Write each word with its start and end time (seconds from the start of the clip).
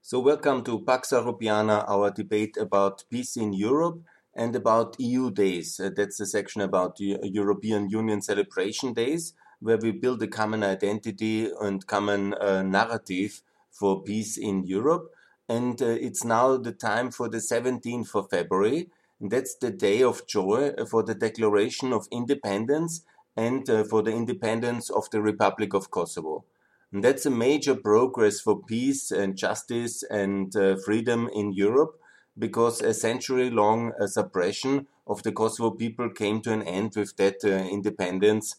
So, 0.00 0.20
welcome 0.20 0.64
to 0.64 0.80
Pax 0.84 1.10
Europiana, 1.10 1.84
our 1.86 2.10
debate 2.10 2.56
about 2.56 3.04
peace 3.10 3.36
in 3.36 3.52
Europe 3.52 4.00
and 4.34 4.54
about 4.56 4.96
EU 4.98 5.30
days. 5.30 5.78
Uh, 5.78 5.90
that's 5.94 6.16
the 6.18 6.24
section 6.24 6.62
about 6.62 6.96
the 6.96 7.18
European 7.24 7.90
Union 7.90 8.22
celebration 8.22 8.94
days, 8.94 9.34
where 9.60 9.76
we 9.76 9.90
build 9.90 10.22
a 10.22 10.28
common 10.28 10.62
identity 10.62 11.50
and 11.60 11.86
common 11.86 12.32
uh, 12.34 12.62
narrative 12.62 13.42
for 13.70 14.02
peace 14.02 14.38
in 14.38 14.64
Europe. 14.64 15.10
And 15.48 15.82
uh, 15.82 15.86
it's 15.86 16.24
now 16.24 16.56
the 16.56 16.72
time 16.72 17.10
for 17.10 17.28
the 17.28 17.38
17th 17.38 18.14
of 18.14 18.30
February. 18.30 18.88
That's 19.20 19.56
the 19.56 19.72
day 19.72 20.02
of 20.02 20.26
joy 20.26 20.74
for 20.88 21.02
the 21.02 21.14
declaration 21.14 21.92
of 21.92 22.06
independence 22.10 23.04
and 23.36 23.68
uh, 23.68 23.84
for 23.84 24.02
the 24.02 24.12
independence 24.12 24.90
of 24.90 25.10
the 25.10 25.20
Republic 25.20 25.74
of 25.74 25.90
Kosovo. 25.90 26.44
And 26.92 27.04
that's 27.04 27.26
a 27.26 27.30
major 27.30 27.74
progress 27.74 28.40
for 28.40 28.62
peace 28.62 29.10
and 29.10 29.36
justice 29.36 30.02
and 30.02 30.54
uh, 30.56 30.76
freedom 30.76 31.28
in 31.34 31.52
Europe 31.52 32.00
because 32.38 32.80
a 32.80 32.94
century 32.94 33.50
long 33.50 33.92
uh, 34.00 34.06
suppression 34.06 34.86
of 35.06 35.22
the 35.22 35.32
Kosovo 35.32 35.70
people 35.70 36.08
came 36.10 36.40
to 36.42 36.52
an 36.52 36.62
end 36.62 36.94
with 36.96 37.16
that 37.16 37.44
uh, 37.44 37.48
independence. 37.48 38.56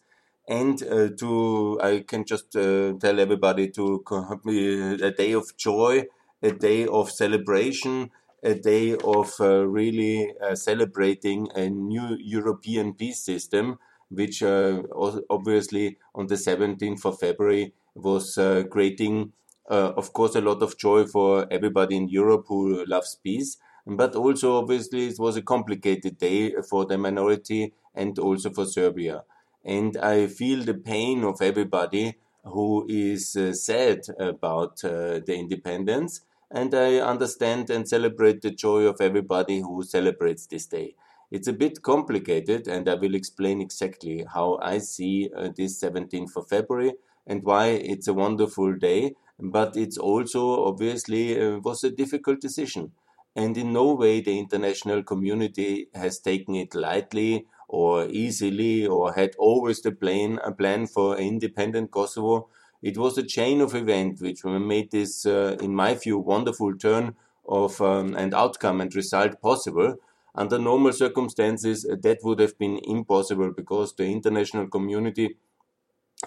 And 0.47 0.81
uh, 0.83 1.09
to, 1.17 1.79
I 1.81 2.03
can 2.07 2.25
just 2.25 2.55
uh, 2.55 2.93
tell 2.99 3.19
everybody 3.19 3.69
to 3.71 4.03
a 5.02 5.11
day 5.11 5.31
of 5.33 5.55
joy, 5.57 6.05
a 6.41 6.52
day 6.52 6.88
of 6.88 7.11
celebration, 7.11 8.11
a 8.43 8.55
day 8.55 8.95
of 8.95 9.33
uh, 9.39 9.67
really 9.67 10.33
celebrating 10.53 11.49
a 11.55 11.69
new 11.69 12.17
European 12.19 12.93
peace 12.93 13.19
system, 13.19 13.77
which 14.09 14.41
obviously 14.41 15.97
on 16.16 16.27
the 16.27 16.35
17th 16.35 17.05
of 17.05 17.19
February 17.19 17.73
was 18.02 18.38
uh, 18.38 18.63
creating, 18.70 19.34
uh, 19.70 19.94
of 19.95 20.13
course, 20.13 20.35
a 20.35 20.41
lot 20.41 20.62
of 20.62 20.77
joy 20.77 21.05
for 21.05 21.48
everybody 21.52 21.95
in 21.95 22.09
Europe 22.09 22.45
who 22.48 22.85
loves 22.85 23.16
peace. 23.23 23.58
But 23.85 24.16
also, 24.16 24.58
obviously, 24.58 25.08
it 25.08 25.19
was 25.19 25.36
a 25.38 25.41
complicated 25.41 26.17
day 26.17 26.53
for 26.69 26.86
the 26.86 26.97
minority 26.97 27.73
and 27.95 28.17
also 28.19 28.52
for 28.52 28.66
Serbia. 28.66 29.23
And 29.64 29.97
I 29.97 30.28
feel 30.28 30.64
the 30.64 30.73
pain 30.73 31.23
of 31.23 31.41
everybody 31.41 32.16
who 32.44 32.86
is 32.88 33.36
uh, 33.36 33.53
sad 33.53 34.02
about 34.19 34.78
the 34.78 35.36
independence. 35.36 36.22
And 36.52 36.73
I 36.73 36.97
understand 36.97 37.69
and 37.69 37.88
celebrate 37.88 38.41
the 38.41 38.52
joy 38.52 38.84
of 38.84 39.02
everybody 39.02 39.59
who 39.59 39.84
celebrates 39.84 40.47
this 40.47 40.66
day. 40.66 40.95
It's 41.31 41.47
a 41.47 41.53
bit 41.53 41.84
complicated, 41.84 42.67
and 42.67 42.89
I 42.89 42.95
will 42.95 43.13
explain 43.13 43.61
exactly 43.61 44.25
how 44.34 44.58
I 44.63 44.80
see 44.80 45.30
uh, 45.36 45.50
this 45.56 45.80
17th 45.80 46.36
of 46.36 46.47
February 46.47 46.94
and 47.30 47.44
why 47.44 47.67
it's 47.67 48.09
a 48.09 48.13
wonderful 48.13 48.73
day. 48.75 49.16
But 49.39 49.77
it's 49.77 49.97
also 49.97 50.66
obviously 50.66 51.39
uh, 51.39 51.59
was 51.59 51.85
a 51.85 51.91
difficult 51.91 52.41
decision. 52.41 52.91
And 53.35 53.55
in 53.55 53.72
no 53.72 53.94
way 53.94 54.19
the 54.19 54.38
international 54.38 55.03
community 55.03 55.88
has 55.94 56.19
taken 56.19 56.55
it 56.55 56.75
lightly 56.75 57.45
or 57.69 58.05
easily 58.07 58.85
or 58.85 59.13
had 59.13 59.35
always 59.38 59.81
the 59.81 59.91
plan, 59.94 60.39
a 60.44 60.52
plan 60.52 60.88
for 60.88 61.17
independent 61.17 61.91
Kosovo. 61.91 62.50
It 62.81 62.97
was 62.97 63.17
a 63.17 63.23
chain 63.23 63.61
of 63.61 63.75
events 63.75 64.22
which 64.22 64.44
made 64.44 64.91
this, 64.91 65.25
uh, 65.25 65.55
in 65.61 65.75
my 65.75 65.94
view, 65.94 66.17
wonderful 66.17 66.75
turn 66.77 67.16
of 67.47 67.80
um, 67.81 68.16
and 68.16 68.33
outcome 68.33 68.81
and 68.81 68.94
result 68.95 69.41
possible. 69.41 69.95
Under 70.35 70.57
normal 70.57 70.94
circumstances, 70.94 71.83
that 71.83 72.19
would 72.23 72.39
have 72.39 72.57
been 72.57 72.80
impossible 72.83 73.52
because 73.52 73.94
the 73.95 74.05
international 74.05 74.67
community 74.67 75.38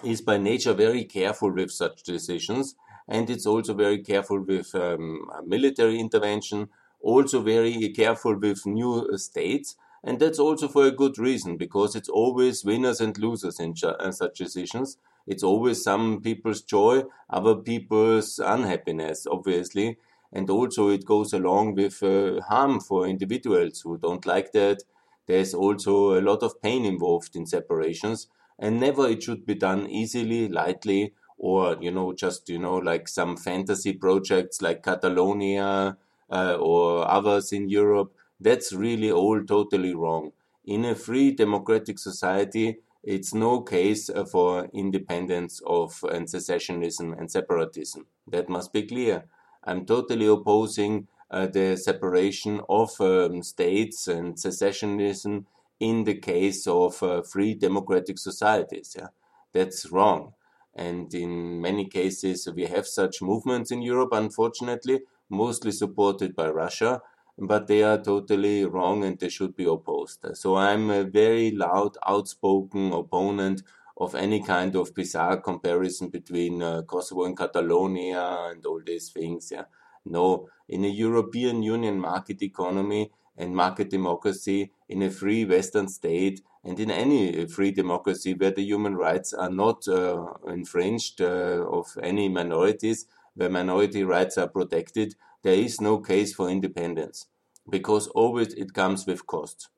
is 0.03 0.21
by 0.21 0.37
nature 0.37 0.73
very 0.73 1.03
careful 1.05 1.51
with 1.51 1.71
such 1.71 2.03
decisions, 2.03 2.75
and 3.07 3.29
it's 3.29 3.45
also 3.45 3.73
very 3.73 4.01
careful 4.01 4.41
with 4.41 4.73
um, 4.75 5.29
military 5.45 5.99
intervention, 5.99 6.69
also 7.01 7.41
very 7.41 7.89
careful 7.89 8.35
with 8.37 8.65
new 8.65 9.17
states, 9.17 9.75
and 10.03 10.19
that's 10.19 10.39
also 10.39 10.67
for 10.67 10.85
a 10.85 10.91
good 10.91 11.17
reason 11.17 11.57
because 11.57 11.95
it's 11.95 12.09
always 12.09 12.65
winners 12.65 12.99
and 12.99 13.17
losers 13.17 13.59
in 13.59 13.75
such 13.75 14.37
decisions. 14.37 14.97
It's 15.25 15.43
always 15.43 15.83
some 15.83 16.21
people's 16.21 16.61
joy, 16.61 17.03
other 17.29 17.55
people's 17.55 18.39
unhappiness, 18.39 19.25
obviously, 19.25 19.97
and 20.33 20.49
also 20.49 20.89
it 20.89 21.05
goes 21.05 21.31
along 21.31 21.75
with 21.75 22.01
uh, 22.03 22.41
harm 22.41 22.79
for 22.81 23.07
individuals 23.07 23.81
who 23.81 23.97
don't 23.97 24.25
like 24.25 24.51
that. 24.53 24.83
There's 25.27 25.53
also 25.53 26.19
a 26.19 26.21
lot 26.21 26.43
of 26.43 26.61
pain 26.61 26.83
involved 26.85 27.35
in 27.35 27.45
separations 27.45 28.27
and 28.59 28.79
never 28.79 29.07
it 29.07 29.23
should 29.23 29.45
be 29.45 29.55
done 29.55 29.87
easily, 29.89 30.47
lightly, 30.47 31.13
or 31.37 31.77
you 31.81 31.91
know 31.91 32.13
just 32.13 32.49
you 32.49 32.59
know 32.59 32.77
like 32.77 33.07
some 33.07 33.35
fantasy 33.37 33.93
projects 33.93 34.61
like 34.61 34.83
Catalonia 34.83 35.97
uh, 36.29 36.55
or 36.59 37.07
others 37.09 37.51
in 37.51 37.69
Europe. 37.69 38.15
That's 38.39 38.73
really 38.73 39.11
all 39.11 39.43
totally 39.43 39.93
wrong. 39.93 40.31
In 40.65 40.85
a 40.85 40.95
free 40.95 41.31
democratic 41.31 41.99
society, 41.99 42.79
it's 43.03 43.33
no 43.33 43.61
case 43.61 44.09
for 44.31 44.69
independence 44.73 45.61
of 45.65 46.03
and 46.09 46.27
secessionism 46.27 47.17
and 47.17 47.29
separatism. 47.29 48.07
That 48.27 48.49
must 48.49 48.71
be 48.73 48.83
clear. 48.83 49.25
I'm 49.63 49.85
totally 49.85 50.27
opposing 50.27 51.07
uh, 51.29 51.47
the 51.47 51.75
separation 51.77 52.61
of 52.69 52.99
um, 53.01 53.41
states 53.43 54.07
and 54.07 54.35
secessionism 54.35 55.45
in 55.89 56.03
the 56.05 56.15
case 56.15 56.65
of 56.67 57.01
uh, 57.03 57.21
free 57.21 57.53
democratic 57.53 58.17
societies. 58.17 58.95
Yeah? 58.97 59.09
That's 59.51 59.91
wrong. 59.91 60.33
And 60.75 61.13
in 61.13 61.61
many 61.61 61.85
cases, 61.99 62.47
we 62.55 62.65
have 62.65 62.87
such 62.87 63.21
movements 63.21 63.69
in 63.71 63.81
Europe, 63.81 64.13
unfortunately, 64.13 65.01
mostly 65.29 65.71
supported 65.71 66.35
by 66.35 66.49
Russia, 66.49 67.01
but 67.37 67.67
they 67.67 67.83
are 67.83 68.01
totally 68.01 68.65
wrong 68.65 69.03
and 69.03 69.19
they 69.19 69.29
should 69.29 69.55
be 69.55 69.65
opposed. 69.65 70.25
So 70.33 70.55
I'm 70.55 70.89
a 70.89 71.03
very 71.03 71.51
loud, 71.51 71.97
outspoken 72.07 72.93
opponent 72.93 73.61
of 73.97 74.15
any 74.15 74.41
kind 74.41 74.75
of 74.75 74.95
bizarre 74.95 75.37
comparison 75.37 76.09
between 76.09 76.63
uh, 76.63 76.81
Kosovo 76.83 77.25
and 77.25 77.37
Catalonia 77.37 78.23
and 78.49 78.65
all 78.65 78.81
these 78.83 79.09
things. 79.09 79.51
Yeah. 79.51 79.65
No, 80.05 80.49
in 80.67 80.83
a 80.85 80.87
European 81.05 81.63
Union 81.63 81.99
market 81.99 82.41
economy, 82.41 83.11
and 83.37 83.55
market 83.55 83.89
democracy 83.89 84.71
in 84.87 85.01
a 85.01 85.09
free 85.09 85.45
Western 85.45 85.87
state 85.87 86.41
and 86.63 86.79
in 86.79 86.91
any 86.91 87.45
free 87.47 87.71
democracy 87.71 88.33
where 88.33 88.51
the 88.51 88.63
human 88.63 88.95
rights 88.95 89.33
are 89.33 89.49
not 89.49 89.87
uh, 89.87 90.25
infringed 90.47 91.21
uh, 91.21 91.65
of 91.69 91.97
any 92.01 92.29
minorities, 92.29 93.05
where 93.35 93.49
minority 93.49 94.03
rights 94.03 94.37
are 94.37 94.47
protected, 94.47 95.15
there 95.41 95.55
is 95.55 95.81
no 95.81 95.99
case 95.99 96.33
for 96.33 96.49
independence 96.49 97.27
because 97.69 98.07
always 98.09 98.53
it 98.53 98.73
comes 98.73 99.05
with 99.05 99.25
costs, 99.27 99.69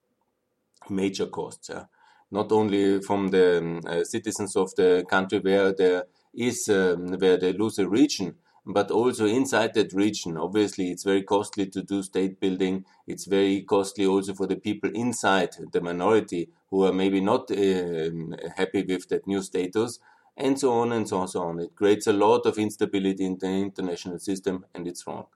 major 0.89 1.25
costs. 1.25 1.69
Yeah? 1.69 1.85
Not 2.31 2.51
only 2.51 3.01
from 3.01 3.29
the 3.29 3.59
um, 3.59 3.81
uh, 3.87 4.03
citizens 4.03 4.55
of 4.55 4.75
the 4.75 5.05
country 5.09 5.39
where 5.39 5.73
there 5.73 6.05
is 6.33 6.67
um, 6.69 7.13
where 7.19 7.37
they 7.37 7.53
lose 7.53 7.79
a 7.79 7.87
region, 7.87 8.35
but 8.65 8.89
also 8.91 9.25
inside 9.25 9.73
that 9.75 9.93
region. 9.93 10.37
Obviously, 10.37 10.91
it's 10.91 11.03
very 11.03 11.23
costly 11.23 11.67
to 11.67 11.81
do 11.83 12.01
state 12.03 12.39
building. 12.39 12.85
It's 13.07 13.25
very 13.25 13.61
costly 13.61 14.05
also 14.05 14.33
for 14.33 14.47
the 14.47 14.55
people 14.55 14.89
inside 14.93 15.55
the 15.71 15.81
minority 15.81 16.49
who 16.69 16.83
are 16.83 16.93
maybe 16.93 17.21
not 17.21 17.51
uh, 17.51 18.09
happy 18.57 18.83
with 18.83 19.07
that 19.09 19.27
new 19.27 19.41
status, 19.41 19.99
and 20.37 20.59
so 20.59 20.73
on 20.73 20.91
and 20.91 21.07
so 21.07 21.17
on, 21.19 21.27
so 21.27 21.41
on. 21.43 21.59
It 21.59 21.75
creates 21.75 22.07
a 22.07 22.13
lot 22.13 22.45
of 22.45 22.57
instability 22.57 23.25
in 23.25 23.37
the 23.37 23.47
international 23.47 24.19
system, 24.19 24.65
and 24.73 24.87
it's 24.87 25.05
wrong. 25.07 25.27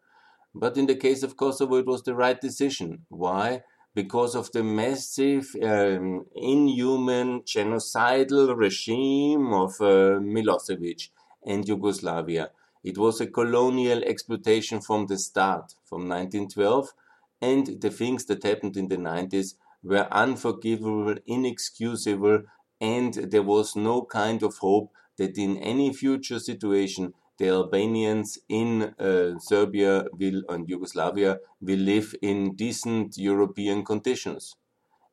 But 0.53 0.77
in 0.77 0.87
the 0.87 0.95
case 0.95 1.23
of 1.23 1.37
Kosovo, 1.37 1.75
it 1.77 1.85
was 1.85 2.03
the 2.03 2.15
right 2.15 2.39
decision. 2.39 3.05
Why? 3.09 3.63
Because 3.95 4.35
of 4.35 4.51
the 4.51 4.63
massive, 4.63 5.55
um, 5.61 6.25
inhuman, 6.35 7.41
genocidal 7.41 8.55
regime 8.57 9.53
of 9.53 9.71
uh, 9.81 10.19
Milosevic 10.19 11.09
and 11.45 11.67
Yugoslavia 11.67 12.51
it 12.83 12.97
was 12.97 13.19
a 13.19 13.27
colonial 13.27 14.03
exploitation 14.03 14.81
from 14.81 15.07
the 15.07 15.17
start, 15.17 15.75
from 15.83 16.07
1912, 16.07 16.93
and 17.41 17.81
the 17.81 17.89
things 17.89 18.25
that 18.25 18.43
happened 18.43 18.77
in 18.77 18.87
the 18.87 18.97
90s 18.97 19.55
were 19.83 20.07
unforgivable, 20.11 21.15
inexcusable, 21.25 22.43
and 22.81 23.13
there 23.13 23.43
was 23.43 23.75
no 23.75 24.03
kind 24.03 24.43
of 24.43 24.57
hope 24.57 24.91
that 25.17 25.37
in 25.37 25.57
any 25.57 25.93
future 25.93 26.39
situation 26.39 27.13
the 27.37 27.49
Albanians 27.49 28.37
in 28.49 28.93
uh, 28.99 29.39
Serbia 29.39 30.05
will 30.11 30.43
and 30.49 30.67
Yugoslavia 30.67 31.39
will 31.61 31.79
live 31.79 32.13
in 32.21 32.55
decent 32.55 33.17
European 33.17 33.85
conditions. 33.85 34.55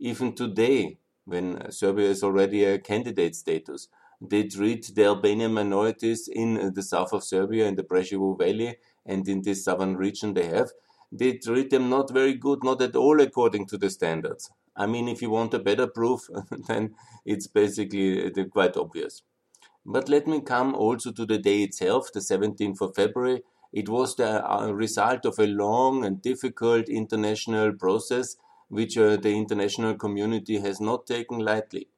Even 0.00 0.34
today, 0.34 0.98
when 1.24 1.70
Serbia 1.70 2.08
is 2.10 2.22
already 2.22 2.64
a 2.64 2.78
candidate 2.78 3.36
status, 3.36 3.88
they 4.20 4.44
treat 4.44 4.92
the 4.94 5.04
Albanian 5.04 5.52
minorities 5.52 6.28
in 6.28 6.72
the 6.74 6.82
south 6.82 7.12
of 7.12 7.24
Serbia, 7.24 7.66
in 7.66 7.76
the 7.76 7.82
Preševo 7.82 8.38
Valley, 8.38 8.76
and 9.04 9.28
in 9.28 9.42
this 9.42 9.64
southern 9.64 9.96
region 9.96 10.34
they 10.34 10.46
have. 10.46 10.70
They 11.12 11.34
treat 11.34 11.70
them 11.70 11.88
not 11.88 12.12
very 12.12 12.34
good, 12.34 12.64
not 12.64 12.82
at 12.82 12.96
all 12.96 13.20
according 13.20 13.66
to 13.66 13.78
the 13.78 13.90
standards. 13.90 14.50
I 14.76 14.86
mean, 14.86 15.08
if 15.08 15.22
you 15.22 15.30
want 15.30 15.54
a 15.54 15.58
better 15.58 15.86
proof, 15.86 16.28
then 16.68 16.94
it's 17.24 17.46
basically 17.46 18.26
uh, 18.26 18.44
quite 18.50 18.76
obvious. 18.76 19.22
But 19.84 20.08
let 20.08 20.26
me 20.26 20.40
come 20.40 20.74
also 20.74 21.12
to 21.12 21.24
the 21.24 21.38
day 21.38 21.62
itself, 21.62 22.12
the 22.12 22.20
17th 22.20 22.80
of 22.80 22.94
February. 22.94 23.42
It 23.72 23.88
was 23.88 24.16
the 24.16 24.44
uh, 24.44 24.72
result 24.72 25.24
of 25.24 25.38
a 25.38 25.46
long 25.46 26.04
and 26.04 26.20
difficult 26.20 26.88
international 26.88 27.72
process, 27.72 28.36
which 28.68 28.98
uh, 28.98 29.16
the 29.16 29.30
international 29.36 29.94
community 29.94 30.58
has 30.58 30.80
not 30.80 31.06
taken 31.06 31.38
lightly. 31.38 31.88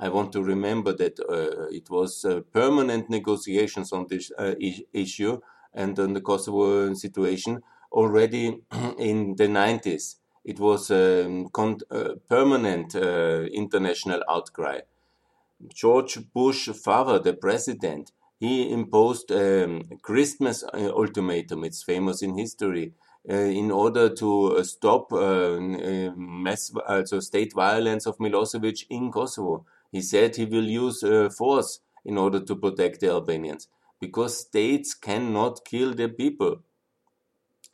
I 0.00 0.08
want 0.08 0.32
to 0.32 0.42
remember 0.42 0.92
that 0.94 1.18
uh, 1.20 1.66
it 1.70 1.90
was 1.90 2.24
uh, 2.24 2.40
permanent 2.52 3.10
negotiations 3.10 3.92
on 3.92 4.06
this 4.08 4.30
uh, 4.38 4.54
issue 4.92 5.40
and 5.74 5.98
on 5.98 6.12
the 6.14 6.20
Kosovo 6.20 6.94
situation 6.94 7.62
already 7.92 8.60
in 8.98 9.34
the 9.36 9.48
90s. 9.48 10.16
It 10.44 10.60
was 10.60 10.90
a 10.90 11.26
um, 11.26 11.48
uh, 11.90 12.14
permanent 12.28 12.94
uh, 12.94 13.42
international 13.52 14.22
outcry. 14.28 14.80
George 15.74 16.18
Bush 16.32 16.68
father, 16.70 17.18
the 17.18 17.32
president, 17.32 18.12
he 18.38 18.70
imposed 18.70 19.30
a 19.30 19.64
um, 19.64 19.82
Christmas 20.02 20.62
ultimatum. 20.74 21.64
It's 21.64 21.82
famous 21.82 22.22
in 22.22 22.36
history. 22.38 22.94
Uh, 23.28 23.34
in 23.34 23.70
order 23.70 24.08
to 24.14 24.62
stop 24.64 25.12
uh, 25.12 25.58
mass, 26.16 26.72
also 26.86 27.20
state 27.20 27.52
violence 27.52 28.06
of 28.06 28.16
Milosevic 28.18 28.86
in 28.90 29.10
Kosovo. 29.10 29.66
He 29.90 30.02
said 30.02 30.36
he 30.36 30.44
will 30.44 30.64
use 30.64 31.02
force 31.36 31.80
in 32.04 32.18
order 32.18 32.40
to 32.40 32.56
protect 32.56 33.00
the 33.00 33.10
Albanians 33.10 33.68
because 34.00 34.40
states 34.40 34.94
cannot 34.94 35.64
kill 35.64 35.94
their 35.94 36.08
people. 36.08 36.60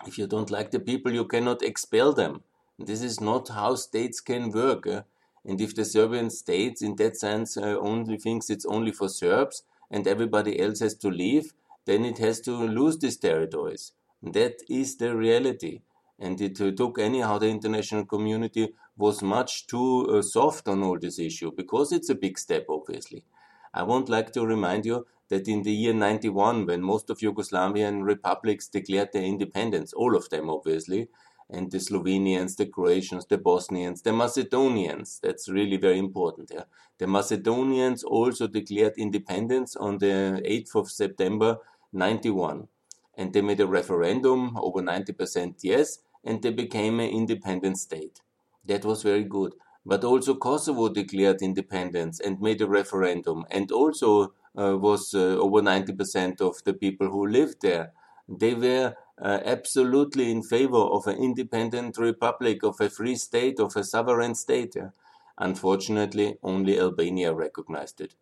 If 0.06 0.18
you 0.18 0.26
don't 0.26 0.50
like 0.50 0.70
the 0.70 0.80
people, 0.80 1.12
you 1.12 1.24
cannot 1.24 1.62
expel 1.62 2.12
them. 2.12 2.42
This 2.78 3.02
is 3.02 3.20
not 3.20 3.48
how 3.48 3.76
states 3.76 4.20
can 4.20 4.50
work. 4.50 4.86
Eh? 4.86 5.02
And 5.44 5.60
if 5.60 5.74
the 5.74 5.84
Serbian 5.84 6.30
state, 6.30 6.82
in 6.82 6.96
that 6.96 7.16
sense, 7.16 7.56
uh, 7.56 7.76
only 7.78 8.16
thinks 8.16 8.50
it's 8.50 8.66
only 8.66 8.92
for 8.92 9.08
Serbs 9.08 9.62
and 9.90 10.06
everybody 10.06 10.58
else 10.58 10.80
has 10.80 10.94
to 10.96 11.08
leave, 11.08 11.52
then 11.84 12.04
it 12.04 12.18
has 12.18 12.40
to 12.40 12.52
lose 12.52 12.98
these 12.98 13.18
territories. 13.18 13.92
That 14.22 14.62
is 14.68 14.96
the 14.96 15.14
reality. 15.14 15.82
And 16.18 16.40
it 16.40 16.60
uh, 16.60 16.70
took 16.72 16.98
anyhow 16.98 17.38
the 17.38 17.48
international 17.48 18.06
community 18.06 18.72
was 18.96 19.22
much 19.22 19.66
too 19.66 20.08
uh, 20.10 20.22
soft 20.22 20.68
on 20.68 20.82
all 20.82 20.98
this 20.98 21.18
issue 21.18 21.50
because 21.56 21.92
it's 21.92 22.10
a 22.10 22.14
big 22.14 22.38
step, 22.38 22.66
obviously. 22.68 23.24
I 23.72 23.82
would 23.82 24.08
like 24.08 24.32
to 24.32 24.46
remind 24.46 24.86
you 24.86 25.06
that 25.30 25.48
in 25.48 25.62
the 25.62 25.72
year 25.72 25.92
91, 25.92 26.66
when 26.66 26.82
most 26.82 27.10
of 27.10 27.18
Yugoslavian 27.18 28.04
republics 28.04 28.68
declared 28.68 29.12
their 29.12 29.24
independence, 29.24 29.92
all 29.92 30.14
of 30.16 30.28
them 30.30 30.48
obviously, 30.48 31.08
and 31.50 31.70
the 31.70 31.78
Slovenians, 31.78 32.56
the 32.56 32.66
Croatians, 32.66 33.26
the 33.26 33.38
Bosnians, 33.38 34.02
the 34.02 34.12
Macedonians, 34.12 35.20
that's 35.22 35.48
really 35.48 35.76
very 35.76 35.98
important. 35.98 36.50
Yeah? 36.52 36.64
The 36.98 37.06
Macedonians 37.06 38.02
also 38.02 38.46
declared 38.46 38.94
independence 38.96 39.76
on 39.76 39.98
the 39.98 40.40
8th 40.44 40.74
of 40.76 40.90
September 40.90 41.58
91. 41.92 42.68
And 43.16 43.32
they 43.32 43.42
made 43.42 43.60
a 43.60 43.66
referendum, 43.66 44.56
over 44.56 44.80
90% 44.80 45.56
yes, 45.62 45.98
and 46.24 46.42
they 46.42 46.50
became 46.50 46.98
an 47.00 47.10
independent 47.10 47.78
state. 47.78 48.20
That 48.66 48.84
was 48.84 49.02
very 49.02 49.24
good. 49.24 49.54
But 49.86 50.04
also 50.04 50.34
Kosovo 50.34 50.88
declared 50.88 51.42
independence 51.42 52.20
and 52.20 52.40
made 52.40 52.60
a 52.60 52.66
referendum 52.66 53.44
and 53.50 53.70
also 53.70 54.34
uh, 54.56 54.76
was 54.78 55.12
uh, 55.14 55.36
over 55.38 55.60
90% 55.60 56.40
of 56.40 56.62
the 56.64 56.72
people 56.74 57.10
who 57.10 57.26
lived 57.26 57.60
there. 57.60 57.92
They 58.28 58.54
were 58.54 58.94
uh, 59.20 59.40
absolutely 59.44 60.30
in 60.30 60.42
favor 60.42 60.78
of 60.78 61.06
an 61.06 61.18
independent 61.18 61.98
republic, 61.98 62.62
of 62.62 62.80
a 62.80 62.88
free 62.88 63.16
state, 63.16 63.60
of 63.60 63.76
a 63.76 63.84
sovereign 63.84 64.34
state. 64.34 64.74
Yeah? 64.76 64.90
Unfortunately, 65.38 66.36
only 66.42 66.78
Albania 66.80 67.34
recognized 67.34 68.00
it. 68.00 68.14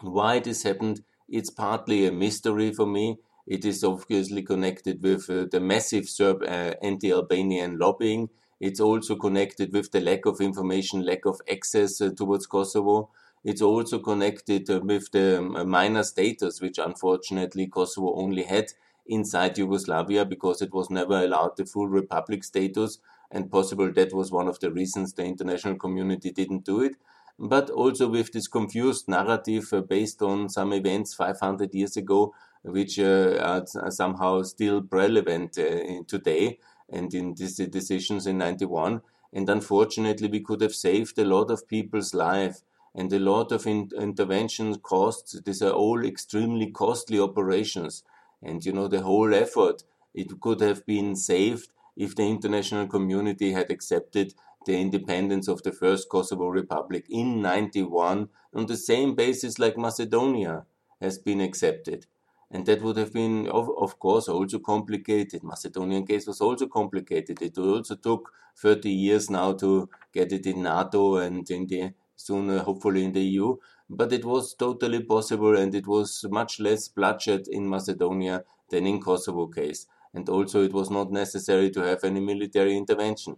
Why 0.00 0.40
this 0.40 0.64
happened, 0.64 1.04
it's 1.28 1.50
partly 1.50 2.04
a 2.06 2.10
mystery 2.12 2.72
for 2.72 2.86
me. 2.86 3.18
It 3.46 3.64
is 3.64 3.84
obviously 3.84 4.42
connected 4.42 5.02
with 5.02 5.30
uh, 5.30 5.44
the 5.50 5.60
massive 5.60 6.08
Serb 6.08 6.42
uh, 6.42 6.74
anti-Albanian 6.82 7.78
lobbying. 7.78 8.30
It's 8.60 8.80
also 8.80 9.16
connected 9.16 9.72
with 9.72 9.92
the 9.92 10.00
lack 10.00 10.26
of 10.26 10.40
information, 10.40 11.04
lack 11.04 11.24
of 11.26 11.40
access 11.50 12.00
uh, 12.00 12.10
towards 12.10 12.46
Kosovo. 12.46 13.10
It's 13.44 13.62
also 13.62 14.00
connected 14.00 14.68
uh, 14.68 14.80
with 14.80 15.12
the 15.12 15.38
um, 15.38 15.68
minor 15.68 16.02
status, 16.02 16.60
which 16.60 16.78
unfortunately 16.78 17.68
Kosovo 17.68 18.14
only 18.14 18.42
had 18.42 18.72
inside 19.06 19.56
Yugoslavia 19.58 20.24
because 20.24 20.60
it 20.60 20.72
was 20.72 20.90
never 20.90 21.22
allowed 21.22 21.56
the 21.56 21.64
full 21.64 21.88
republic 21.88 22.42
status, 22.42 22.98
and 23.30 23.50
possible 23.50 23.92
that 23.92 24.12
was 24.12 24.32
one 24.32 24.48
of 24.48 24.58
the 24.60 24.72
reasons 24.72 25.12
the 25.14 25.24
international 25.24 25.76
community 25.76 26.32
didn't 26.32 26.64
do 26.64 26.80
it. 26.82 26.96
But 27.38 27.70
also 27.70 28.08
with 28.08 28.32
this 28.32 28.48
confused 28.48 29.06
narrative 29.06 29.72
uh, 29.72 29.82
based 29.82 30.20
on 30.20 30.48
some 30.48 30.72
events 30.72 31.14
500 31.14 31.72
years 31.72 31.96
ago, 31.96 32.34
which 32.62 32.98
uh, 32.98 33.38
are 33.40 33.90
somehow 33.92 34.42
still 34.42 34.82
relevant 34.90 35.56
uh, 35.56 36.02
today 36.08 36.58
and 36.90 37.12
in 37.14 37.34
these 37.34 37.56
decisions 37.56 38.26
in 38.26 38.38
91. 38.38 39.02
And 39.32 39.48
unfortunately, 39.48 40.28
we 40.28 40.40
could 40.40 40.60
have 40.60 40.74
saved 40.74 41.18
a 41.18 41.24
lot 41.24 41.50
of 41.50 41.68
people's 41.68 42.14
life 42.14 42.62
and 42.94 43.12
a 43.12 43.18
lot 43.18 43.52
of 43.52 43.66
in 43.66 43.90
intervention 43.98 44.74
costs. 44.78 45.40
These 45.44 45.62
are 45.62 45.72
all 45.72 46.04
extremely 46.04 46.70
costly 46.70 47.20
operations. 47.20 48.02
And 48.42 48.64
you 48.64 48.72
know, 48.72 48.88
the 48.88 49.02
whole 49.02 49.34
effort, 49.34 49.84
it 50.14 50.40
could 50.40 50.60
have 50.60 50.86
been 50.86 51.14
saved 51.14 51.68
if 51.96 52.14
the 52.14 52.22
international 52.22 52.86
community 52.86 53.52
had 53.52 53.70
accepted 53.70 54.34
the 54.66 54.80
independence 54.80 55.48
of 55.48 55.62
the 55.62 55.72
first 55.72 56.08
Kosovo 56.08 56.48
Republic 56.48 57.06
in 57.08 57.42
91 57.42 58.28
on 58.54 58.66
the 58.66 58.76
same 58.76 59.14
basis 59.14 59.58
like 59.58 59.76
Macedonia 59.76 60.64
has 61.00 61.18
been 61.18 61.40
accepted. 61.40 62.06
And 62.50 62.64
that 62.66 62.80
would 62.82 62.96
have 62.96 63.12
been, 63.12 63.46
of, 63.48 63.70
of 63.78 63.98
course, 63.98 64.28
also 64.28 64.58
complicated. 64.58 65.42
Macedonian 65.44 66.06
case 66.06 66.26
was 66.26 66.40
also 66.40 66.66
complicated. 66.66 67.42
It 67.42 67.58
also 67.58 67.94
took 67.96 68.32
30 68.56 68.90
years 68.90 69.28
now 69.30 69.52
to 69.54 69.88
get 70.12 70.32
it 70.32 70.46
in 70.46 70.62
NATO 70.62 71.16
and 71.16 71.48
in 71.50 71.66
the 71.66 71.92
soon, 72.16 72.50
uh, 72.50 72.64
hopefully, 72.64 73.04
in 73.04 73.12
the 73.12 73.20
EU. 73.20 73.56
But 73.90 74.12
it 74.12 74.24
was 74.24 74.54
totally 74.54 75.02
possible 75.04 75.56
and 75.56 75.74
it 75.74 75.86
was 75.86 76.24
much 76.30 76.58
less 76.58 76.88
bloodshed 76.88 77.48
in 77.48 77.68
Macedonia 77.68 78.44
than 78.70 78.86
in 78.86 79.00
Kosovo 79.00 79.46
case. 79.46 79.86
And 80.14 80.28
also, 80.28 80.62
it 80.62 80.72
was 80.72 80.90
not 80.90 81.12
necessary 81.12 81.70
to 81.70 81.80
have 81.80 82.02
any 82.02 82.20
military 82.20 82.76
intervention. 82.76 83.36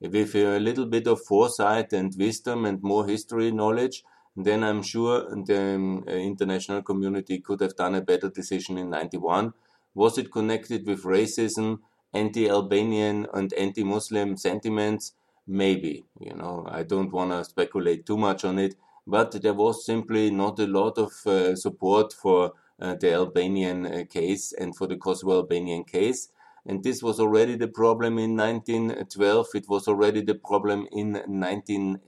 With 0.00 0.34
a 0.34 0.58
little 0.58 0.86
bit 0.86 1.06
of 1.06 1.22
foresight 1.22 1.92
and 1.92 2.14
wisdom 2.18 2.64
and 2.64 2.82
more 2.82 3.06
history 3.06 3.50
knowledge, 3.52 4.04
then 4.44 4.62
I'm 4.62 4.82
sure 4.82 5.22
the 5.44 5.74
um, 5.74 6.04
international 6.08 6.82
community 6.82 7.40
could 7.40 7.60
have 7.60 7.76
done 7.76 7.94
a 7.94 8.00
better 8.00 8.28
decision 8.28 8.78
in 8.78 8.90
91. 8.90 9.52
Was 9.94 10.18
it 10.18 10.30
connected 10.32 10.86
with 10.86 11.02
racism, 11.02 11.80
anti-Albanian 12.12 13.26
and 13.34 13.52
anti-Muslim 13.54 14.36
sentiments? 14.36 15.14
Maybe, 15.46 16.04
you 16.20 16.34
know, 16.34 16.66
I 16.70 16.84
don't 16.84 17.12
want 17.12 17.32
to 17.32 17.44
speculate 17.44 18.06
too 18.06 18.16
much 18.16 18.44
on 18.44 18.58
it, 18.58 18.76
but 19.06 19.42
there 19.42 19.54
was 19.54 19.84
simply 19.84 20.30
not 20.30 20.58
a 20.60 20.66
lot 20.66 20.96
of 20.98 21.12
uh, 21.26 21.56
support 21.56 22.12
for 22.12 22.52
uh, 22.80 22.94
the 22.94 23.12
Albanian 23.12 23.86
uh, 23.86 24.04
case 24.08 24.52
and 24.52 24.76
for 24.76 24.86
the 24.86 24.96
Kosovo 24.96 25.36
Albanian 25.36 25.84
case. 25.84 26.28
And 26.66 26.82
this 26.84 27.02
was 27.02 27.18
already 27.18 27.56
the 27.56 27.68
problem 27.68 28.18
in 28.18 28.36
1912. 28.36 29.46
It 29.54 29.68
was 29.68 29.88
already 29.88 30.20
the 30.20 30.34
problem 30.34 30.86
in 30.92 31.12
1918 31.14 32.00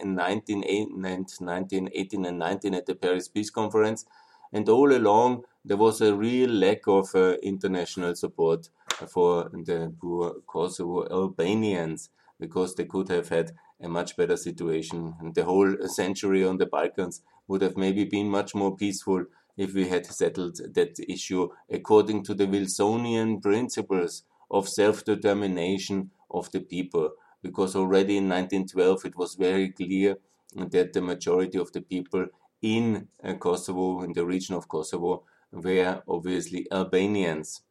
and 2.27 2.39
19 2.39 2.75
at 2.75 2.87
the 2.87 2.95
Paris 2.95 3.29
Peace 3.29 3.51
Conference. 3.51 4.05
And 4.53 4.69
all 4.69 4.93
along, 4.95 5.45
there 5.65 5.77
was 5.77 6.01
a 6.01 6.15
real 6.15 6.51
lack 6.51 6.87
of 6.87 7.15
uh, 7.15 7.37
international 7.43 8.15
support 8.15 8.69
for 9.09 9.51
the 9.53 9.95
poor 10.01 10.35
Kosovo 10.47 11.07
Albanians 11.09 12.11
because 12.39 12.75
they 12.75 12.85
could 12.85 13.09
have 13.09 13.29
had 13.31 13.53
a 13.81 13.89
much 13.89 14.17
better 14.17 14.37
situation. 14.37 15.15
And 15.21 15.35
the 15.35 15.45
whole 15.45 15.75
century 15.89 16.45
on 16.45 16.59
the 16.59 16.67
Balkans 16.67 17.23
would 17.49 17.63
have 17.63 17.77
maybe 17.77 18.05
been 18.05 18.29
much 18.29 18.55
more 18.55 18.77
peaceful 18.77 19.25
if 19.57 19.75
we 19.75 19.89
had 19.89 20.07
settled 20.07 20.57
that 20.75 20.99
issue 21.09 21.49
according 21.71 22.25
to 22.25 22.35
the 22.35 22.47
Wilsonian 22.47 23.41
principles 23.41 24.25
of 24.53 24.69
self-determination 24.69 26.11
of 26.31 26.51
the 26.53 26.61
people. 26.61 27.11
Because 27.43 27.75
already 27.75 28.19
in 28.19 28.29
1912 28.29 29.05
it 29.05 29.17
was 29.17 29.35
very 29.35 29.71
clear 29.71 30.19
that 30.55 30.93
the 30.93 31.01
majority 31.03 31.59
of 31.59 31.73
the 31.73 31.81
people 31.83 32.27
in 32.61 33.09
uh, 33.25 33.35
Kosovo, 33.35 34.03
in 34.03 34.13
the 34.13 34.25
region 34.25 34.55
of 34.55 34.69
Kosovo, 34.69 35.25
were 35.51 36.03
obviously 36.07 36.67
Albanians 36.71 37.63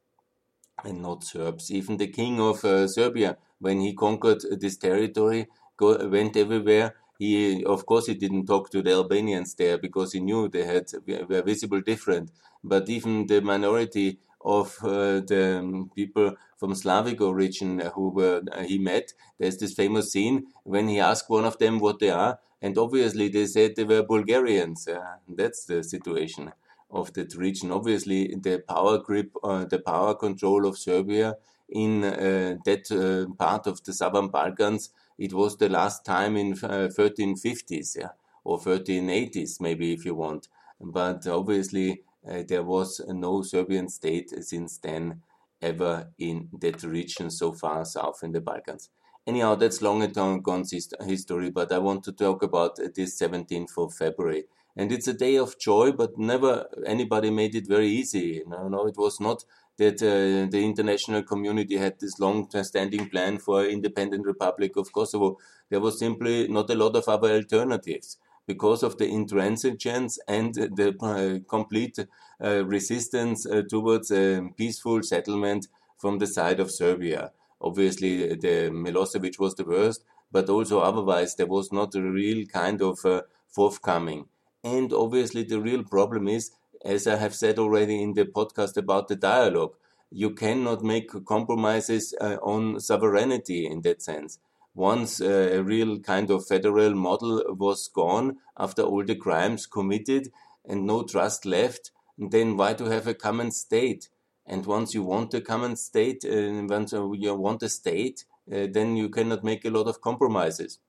and 0.84 1.02
not 1.02 1.24
Serbs. 1.24 1.72
Even 1.72 1.98
the 1.98 2.08
king 2.08 2.40
of 2.40 2.64
uh, 2.66 2.88
Serbia, 2.88 3.38
when 3.60 3.80
he 3.80 3.94
conquered 3.94 4.42
this 4.60 4.78
territory, 4.78 5.48
go, 5.78 6.08
went 6.08 6.36
everywhere. 6.38 6.96
He, 7.20 7.64
of 7.66 7.86
course, 7.86 8.08
he 8.08 8.16
didn't 8.16 8.48
talk 8.48 8.72
to 8.72 8.82
the 8.82 8.92
Albanians 8.92 9.54
there 9.56 9.78
because 9.78 10.14
he 10.14 10.20
knew 10.20 10.48
they 10.50 10.66
had 10.66 10.86
were 11.08 11.44
visible 11.44 11.82
different. 11.82 12.32
But 12.64 12.90
even 12.90 13.28
the 13.28 13.42
minority 13.42 14.20
of 14.44 14.78
uh, 14.84 15.22
the 15.22 15.60
um, 15.60 15.92
people 15.96 16.36
from 16.58 16.76
Slavic 16.76 17.22
origin 17.22 17.80
who 17.96 18.10
were, 18.10 18.42
uh, 18.52 18.64
he 18.64 18.78
met, 18.78 19.14
there's 19.40 19.58
this 19.58 19.74
famous 19.74 20.12
scene 20.12 20.48
when 20.64 20.88
he 20.88 21.00
asked 21.00 21.30
one 21.30 21.46
of 21.46 21.58
them 21.58 21.80
what 21.80 22.00
they 22.00 22.10
are, 22.10 22.40
and 22.62 22.78
obviously 22.78 23.30
they 23.30 23.46
said 23.46 23.76
they 23.76 23.84
were 23.84 24.04
Bulgarians. 24.04 24.88
Uh, 24.88 25.16
that's 25.28 25.66
the 25.66 25.84
situation 25.84 26.52
of 26.92 27.14
that 27.14 27.36
region. 27.36 27.72
Obviously, 27.72 28.36
the 28.36 28.60
power 28.60 28.98
grip, 29.00 29.32
uh, 29.44 29.66
the 29.66 29.80
power 29.80 30.14
control 30.16 30.66
of 30.66 30.78
Serbia 30.78 31.38
in 31.70 32.04
uh, 32.04 32.58
that 32.66 32.92
uh, 32.92 33.34
part 33.36 33.66
of 33.66 33.84
the 33.84 33.94
southern 33.94 34.28
Balkans, 34.28 34.90
it 35.18 35.34
was 35.34 35.58
the 35.58 35.70
last 35.70 36.06
time 36.06 36.36
in 36.36 36.54
1350s, 36.54 37.98
uh, 37.98 38.02
yeah, 38.02 38.10
or 38.44 38.60
1380s, 38.60 39.62
maybe 39.62 39.94
if 39.94 40.06
you 40.06 40.16
want. 40.16 40.48
But 40.80 41.26
obviously, 41.28 42.02
there 42.24 42.64
was 42.64 43.02
no 43.08 43.42
Serbian 43.42 43.90
state 43.90 44.32
since 44.44 44.78
then 44.78 45.22
ever 45.62 46.10
in 46.18 46.50
that 46.60 46.84
region 46.84 47.30
so 47.30 47.54
far 47.54 47.86
south 47.86 48.20
in 48.24 48.32
the 48.32 48.42
Balkans. 48.42 48.90
Anyhow, 49.28 49.56
that's 49.56 49.82
long 49.82 50.02
and 50.02 50.44
gone 50.44 50.66
history, 51.06 51.52
but 51.52 51.72
I 51.72 51.78
want 51.78 52.04
to 52.06 52.12
talk 52.12 52.42
about 52.42 52.78
this 52.96 53.20
17th 53.20 53.78
of 53.78 53.94
February. 53.94 54.46
And 54.76 54.92
it's 54.92 55.08
a 55.08 55.14
day 55.14 55.36
of 55.38 55.60
joy, 55.60 55.92
but 55.92 56.18
never 56.18 56.68
anybody 56.86 57.30
made 57.30 57.54
it 57.56 57.68
very 57.68 57.88
easy. 57.88 58.42
No, 58.48 58.68
no, 58.68 58.88
it 58.88 58.98
was 58.98 59.20
not 59.20 59.44
that 59.78 60.02
uh, 60.02 60.50
the 60.50 60.64
international 60.64 61.24
community 61.24 61.78
had 61.78 62.00
this 62.00 62.20
long-standing 62.20 63.10
plan 63.10 63.38
for 63.38 63.66
independent 63.66 64.26
Republic 64.26 64.76
of 64.76 64.92
Kosovo. 64.92 65.38
There 65.70 65.80
was 65.80 66.00
simply 66.00 66.48
not 66.48 66.70
a 66.70 66.76
lot 66.76 66.96
of 66.96 67.08
other 67.08 67.32
alternatives 67.32 68.18
because 68.48 68.84
of 68.84 68.98
the 68.98 69.06
intransigence 69.06 70.18
and 70.28 70.54
the 70.54 70.96
uh, 71.02 71.40
complete 71.50 72.00
uh, 72.44 72.66
resistance 72.66 73.46
uh, 73.46 73.62
towards 73.70 74.12
a 74.12 74.50
peaceful 74.58 75.04
settlement 75.04 75.68
from 75.98 76.20
the 76.20 76.28
side 76.28 76.60
of 76.60 76.72
Serbia. 76.72 77.32
Obviously, 77.62 78.36
the 78.36 78.70
Milosevic 78.72 79.40
was 79.40 79.56
the 79.56 79.64
worst, 79.64 80.04
but 80.32 80.50
also 80.50 80.80
otherwise 80.80 81.36
there 81.36 81.46
was 81.46 81.72
not 81.72 81.94
a 81.96 82.02
real 82.02 82.46
kind 82.48 82.82
of 82.82 83.06
uh, 83.06 83.22
forthcoming. 83.48 84.26
And 84.64 84.92
obviously, 84.92 85.44
the 85.44 85.62
real 85.62 85.84
problem 85.84 86.28
is, 86.28 86.52
as 86.84 87.08
I 87.08 87.18
have 87.18 87.36
said 87.36 87.60
already 87.60 88.02
in 88.02 88.14
the 88.14 88.26
podcast 88.26 88.78
about 88.78 89.08
the 89.08 89.16
dialogue, 89.16 89.76
you 90.10 90.32
cannot 90.32 90.84
make 90.84 91.10
compromises 91.26 92.14
uh, 92.20 92.38
on 92.42 92.80
sovereignty 92.80 93.66
in 93.66 93.82
that 93.82 94.02
sense. 94.02 94.40
Once 94.74 95.20
uh, 95.20 95.50
a 95.54 95.62
real 95.62 96.00
kind 96.00 96.30
of 96.32 96.48
federal 96.48 96.96
model 96.96 97.44
was 97.50 97.88
gone 97.90 98.38
after 98.58 98.82
all 98.82 99.04
the 99.04 99.16
crimes 99.16 99.66
committed 99.66 100.32
and 100.66 100.86
no 100.86 101.04
trust 101.04 101.46
left, 101.46 101.92
then 102.18 102.56
why 102.56 102.74
to 102.74 102.86
have 102.86 103.08
a 103.08 103.14
common 103.14 103.52
state? 103.52 104.10
And 104.46 104.66
once 104.66 104.94
you 104.94 105.04
want 105.04 105.34
a 105.34 105.42
common 105.42 105.76
state, 105.76 106.24
uh, 106.26 106.64
once 106.68 106.94
you 106.94 107.36
want 107.36 107.64
a 107.64 107.70
state, 107.70 108.26
uh, 108.52 108.68
then 108.72 108.96
you 108.96 109.10
cannot 109.10 109.44
make 109.44 109.66
a 109.66 109.70
lot 109.70 109.88
of 109.88 110.02
compromises. 110.02 110.80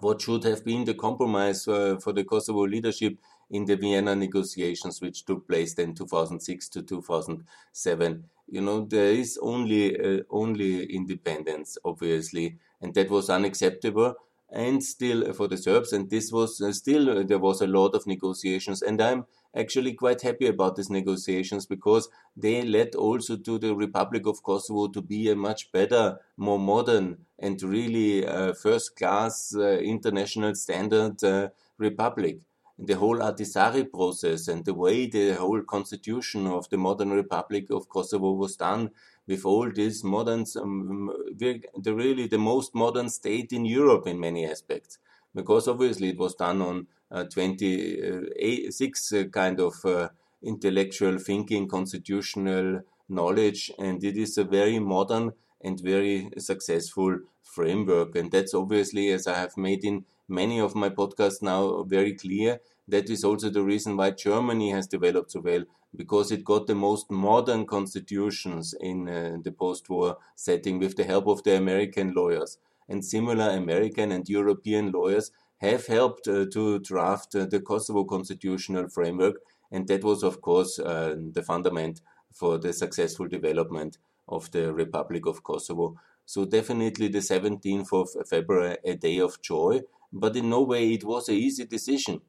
What 0.00 0.22
should 0.22 0.44
have 0.44 0.64
been 0.64 0.84
the 0.84 0.94
compromise 0.94 1.68
uh, 1.68 1.96
for 2.00 2.12
the 2.12 2.24
Kosovo 2.24 2.66
leadership 2.66 3.18
in 3.50 3.64
the 3.64 3.76
Vienna 3.76 4.16
negotiations, 4.16 5.00
which 5.00 5.24
took 5.24 5.46
place 5.46 5.74
then 5.74 5.94
2006 5.94 6.68
to 6.70 6.82
2007? 6.82 8.24
You 8.46 8.60
know, 8.60 8.84
there 8.84 9.12
is 9.12 9.38
only 9.40 9.98
uh, 9.98 10.22
only 10.30 10.84
independence, 10.84 11.78
obviously, 11.84 12.58
and 12.80 12.94
that 12.94 13.10
was 13.10 13.30
unacceptable 13.30 14.16
and 14.54 14.82
still 14.82 15.32
for 15.32 15.48
the 15.48 15.56
Serbs. 15.56 15.92
And 15.92 16.08
this 16.08 16.30
was 16.30 16.60
uh, 16.60 16.72
still, 16.72 17.10
uh, 17.10 17.22
there 17.24 17.38
was 17.38 17.60
a 17.60 17.66
lot 17.66 17.94
of 17.94 18.06
negotiations. 18.06 18.82
And 18.82 19.02
I'm 19.02 19.26
actually 19.54 19.94
quite 19.94 20.22
happy 20.22 20.46
about 20.46 20.76
these 20.76 20.90
negotiations 20.90 21.66
because 21.66 22.08
they 22.36 22.62
led 22.62 22.94
also 22.94 23.36
to 23.36 23.58
the 23.58 23.74
Republic 23.74 24.26
of 24.26 24.42
Kosovo 24.42 24.88
to 24.88 25.02
be 25.02 25.28
a 25.30 25.36
much 25.36 25.72
better, 25.72 26.18
more 26.36 26.58
modern, 26.58 27.18
and 27.38 27.60
really 27.62 28.26
uh, 28.26 28.52
first 28.54 28.96
class 28.96 29.54
uh, 29.56 29.78
international 29.78 30.54
standard 30.54 31.22
uh, 31.24 31.48
republic. 31.78 32.38
The 32.78 32.94
whole 32.94 33.18
Ahtisaari 33.18 33.90
process 33.90 34.48
and 34.48 34.64
the 34.64 34.74
way 34.74 35.06
the 35.06 35.34
whole 35.34 35.62
constitution 35.62 36.46
of 36.46 36.68
the 36.70 36.76
modern 36.76 37.10
Republic 37.10 37.70
of 37.70 37.88
Kosovo 37.88 38.32
was 38.32 38.56
done 38.56 38.90
with 39.26 39.44
all 39.44 39.70
these 39.70 40.02
modern, 40.02 40.44
um, 40.60 41.10
the 41.36 41.94
really 41.94 42.26
the 42.26 42.38
most 42.38 42.74
modern 42.74 43.08
state 43.08 43.52
in 43.52 43.64
Europe 43.64 44.06
in 44.08 44.18
many 44.18 44.44
aspects, 44.44 44.98
because 45.34 45.68
obviously 45.68 46.08
it 46.10 46.18
was 46.18 46.34
done 46.34 46.60
on 46.62 46.86
uh, 47.10 47.24
26 47.24 49.12
uh, 49.12 49.24
kind 49.32 49.60
of 49.60 49.84
uh, 49.84 50.08
intellectual 50.42 51.18
thinking, 51.18 51.68
constitutional 51.68 52.82
knowledge, 53.08 53.70
and 53.78 54.02
it 54.02 54.16
is 54.16 54.36
a 54.36 54.44
very 54.44 54.78
modern 54.80 55.32
and 55.64 55.80
very 55.80 56.30
successful 56.38 57.18
framework. 57.42 58.14
And 58.14 58.30
that's 58.30 58.54
obviously, 58.54 59.10
as 59.10 59.26
I 59.26 59.34
have 59.34 59.56
made 59.56 59.84
in 59.84 60.04
many 60.28 60.60
of 60.60 60.74
my 60.74 60.90
podcasts 60.90 61.42
now, 61.42 61.82
very 61.84 62.14
clear. 62.14 62.60
That 62.86 63.08
is 63.08 63.24
also 63.24 63.48
the 63.48 63.62
reason 63.62 63.96
why 63.96 64.10
Germany 64.10 64.70
has 64.70 64.86
developed 64.86 65.32
so 65.32 65.40
well 65.40 65.64
because 65.96 66.30
it 66.32 66.44
got 66.44 66.66
the 66.66 66.74
most 66.74 67.10
modern 67.10 67.66
constitutions 67.66 68.74
in 68.78 69.08
uh, 69.08 69.36
the 69.42 69.52
post-war 69.52 70.18
setting 70.34 70.78
with 70.78 70.96
the 70.96 71.04
help 71.04 71.26
of 71.26 71.42
the 71.44 71.56
American 71.56 72.12
lawyers. 72.12 72.58
And 72.88 73.04
similar 73.04 73.50
American 73.50 74.12
and 74.12 74.28
European 74.28 74.92
lawyers 74.92 75.30
have 75.58 75.86
helped 75.86 76.28
uh, 76.28 76.46
to 76.52 76.78
draft 76.80 77.34
uh, 77.34 77.46
the 77.46 77.60
Kosovo 77.60 78.04
constitutional 78.04 78.88
framework. 78.88 79.36
And 79.70 79.88
that 79.88 80.04
was, 80.04 80.22
of 80.22 80.42
course, 80.42 80.78
uh, 80.78 81.14
the 81.32 81.42
fundament 81.42 82.02
for 82.32 82.58
the 82.58 82.72
successful 82.72 83.28
development 83.28 83.96
of 84.28 84.50
the 84.50 84.72
Republic 84.72 85.26
of 85.26 85.42
Kosovo. 85.42 85.96
So 86.26 86.44
definitely 86.44 87.08
the 87.08 87.18
17th 87.18 87.92
of 87.92 88.28
February, 88.28 88.78
a 88.84 88.94
day 88.94 89.18
of 89.18 89.42
joy, 89.42 89.82
but 90.12 90.36
in 90.36 90.48
no 90.48 90.62
way 90.62 90.92
it 90.92 91.04
was 91.04 91.28
an 91.28 91.34
easy 91.34 91.64
decision. 91.64 92.20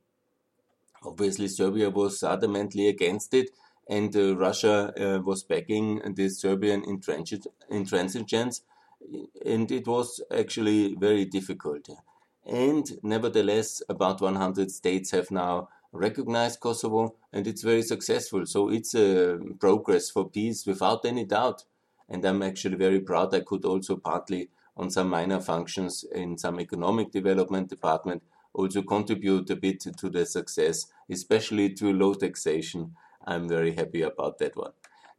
Obviously, 1.04 1.48
Serbia 1.48 1.90
was 1.90 2.20
adamantly 2.22 2.90
against 2.90 3.34
it, 3.34 3.52
and 3.88 4.16
uh, 4.16 4.36
Russia 4.36 4.92
uh, 5.00 5.22
was 5.22 5.44
backing 5.44 6.02
the 6.16 6.30
Serbian 6.30 6.82
intransigence, 6.84 8.62
and 9.46 9.72
it 9.72 9.88
was 9.88 10.22
actually 10.36 10.96
very 10.96 11.26
difficult. 11.26 11.90
And 12.46 13.00
nevertheless, 13.04 13.84
about 13.88 14.22
100 14.22 14.72
states 14.72 15.12
have 15.12 15.30
now 15.30 15.70
recognized 15.92 16.60
Kosovo, 16.60 17.16
and 17.32 17.48
it's 17.48 17.64
very 17.64 17.84
successful. 17.84 18.46
So 18.46 18.70
it's 18.70 18.96
a 18.96 19.38
progress 19.60 20.10
for 20.10 20.30
peace 20.30 20.66
without 20.66 21.06
any 21.06 21.26
doubt. 21.26 21.64
And 22.10 22.24
I'm 22.26 22.42
actually 22.42 22.76
very 22.76 23.00
proud 23.00 23.34
I 23.34 23.42
could 23.42 23.66
also 23.66 23.98
partly 23.98 24.50
on 24.78 24.90
some 24.92 25.10
minor 25.10 25.40
functions 25.40 26.04
in 26.04 26.38
some 26.38 26.60
economic 26.60 27.12
development 27.12 27.70
department 27.70 28.24
also 28.56 28.82
contribute 28.82 29.50
a 29.50 29.56
bit 29.56 29.82
to 29.82 30.10
the 30.10 30.26
success, 30.26 30.88
especially 31.10 31.74
to 31.74 31.92
low 31.92 32.14
taxation. 32.14 32.96
I'm 33.28 33.50
very 33.50 33.74
happy 33.76 34.02
about 34.02 34.38
that 34.40 34.56
one. 34.56 34.72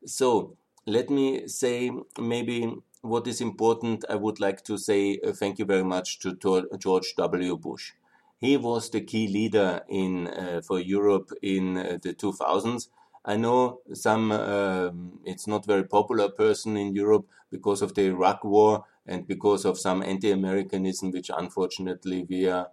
So 0.06 0.56
let 0.86 1.10
me 1.10 1.46
say 1.48 1.90
maybe 2.18 2.74
what 3.02 3.26
is 3.26 3.40
important. 3.40 4.04
I 4.08 4.16
would 4.16 4.40
like 4.40 4.64
to 4.64 4.78
say 4.78 5.18
uh, 5.20 5.32
thank 5.32 5.58
you 5.58 5.64
very 5.64 5.84
much 5.84 6.18
to 6.20 6.34
George 6.78 7.14
W. 7.16 7.56
Bush. 7.56 7.92
He 8.38 8.56
was 8.56 8.90
the 8.90 9.00
key 9.00 9.28
leader 9.28 9.82
in 9.88 10.28
uh, 10.28 10.60
for 10.66 10.78
Europe 10.78 11.30
in 11.42 11.76
uh, 11.76 11.98
the 12.02 12.14
2000s. 12.14 12.88
I 13.26 13.36
know 13.36 13.80
some. 13.92 14.30
Um, 14.32 15.20
it's 15.24 15.46
not 15.46 15.66
very 15.66 15.84
popular 15.84 16.30
person 16.30 16.76
in 16.76 16.94
Europe 16.94 17.26
because 17.50 17.82
of 17.82 17.94
the 17.94 18.04
Iraq 18.06 18.44
War 18.44 18.84
and 19.04 19.26
because 19.26 19.64
of 19.64 19.78
some 19.78 20.02
anti-Americanism, 20.02 21.10
which 21.10 21.30
unfortunately 21.36 22.24
we 22.28 22.48
are 22.48 22.70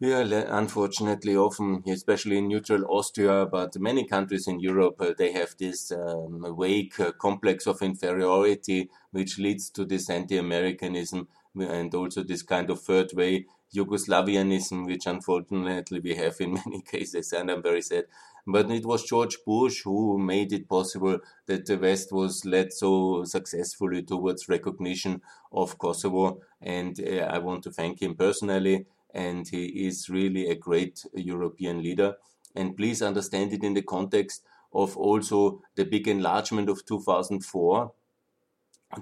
we 0.00 0.12
are 0.12 0.22
unfortunately 0.22 1.36
often, 1.36 1.82
especially 1.88 2.38
in 2.38 2.48
neutral 2.48 2.84
Austria, 2.88 3.46
but 3.46 3.78
many 3.78 4.04
countries 4.04 4.46
in 4.46 4.60
Europe, 4.60 5.00
uh, 5.00 5.12
they 5.16 5.32
have 5.32 5.56
this 5.58 5.90
um, 5.92 6.56
vague 6.58 7.00
uh, 7.00 7.12
complex 7.12 7.66
of 7.66 7.82
inferiority, 7.82 8.90
which 9.10 9.38
leads 9.38 9.70
to 9.70 9.84
this 9.84 10.08
anti-Americanism 10.10 11.28
and 11.58 11.94
also 11.94 12.22
this 12.22 12.42
kind 12.42 12.70
of 12.70 12.80
third 12.80 13.12
way 13.14 13.46
Yugoslavianism, 13.74 14.86
which 14.86 15.06
unfortunately 15.06 16.00
we 16.00 16.14
have 16.14 16.36
in 16.40 16.54
many 16.66 16.82
cases, 16.82 17.32
and 17.32 17.50
I'm 17.50 17.62
very 17.62 17.82
sad. 17.82 18.04
But 18.46 18.70
it 18.70 18.86
was 18.86 19.04
George 19.04 19.38
Bush 19.46 19.82
who 19.84 20.18
made 20.18 20.52
it 20.52 20.68
possible 20.68 21.18
that 21.46 21.66
the 21.66 21.76
West 21.76 22.12
was 22.12 22.44
led 22.44 22.72
so 22.72 23.24
successfully 23.24 24.02
towards 24.02 24.48
recognition 24.48 25.20
of 25.52 25.78
Kosovo, 25.78 26.40
and 26.60 26.98
uh, 27.00 27.28
I 27.30 27.38
want 27.38 27.62
to 27.64 27.70
thank 27.70 28.00
him 28.00 28.14
personally 28.14 28.86
and 29.14 29.48
he 29.48 29.86
is 29.86 30.08
really 30.08 30.48
a 30.48 30.54
great 30.54 31.04
European 31.14 31.82
leader. 31.82 32.16
And 32.54 32.76
please 32.76 33.02
understand 33.02 33.52
it 33.52 33.64
in 33.64 33.74
the 33.74 33.82
context 33.82 34.42
of 34.72 34.96
also 34.96 35.62
the 35.76 35.84
big 35.84 36.08
enlargement 36.08 36.68
of 36.68 36.84
2004. 36.84 37.92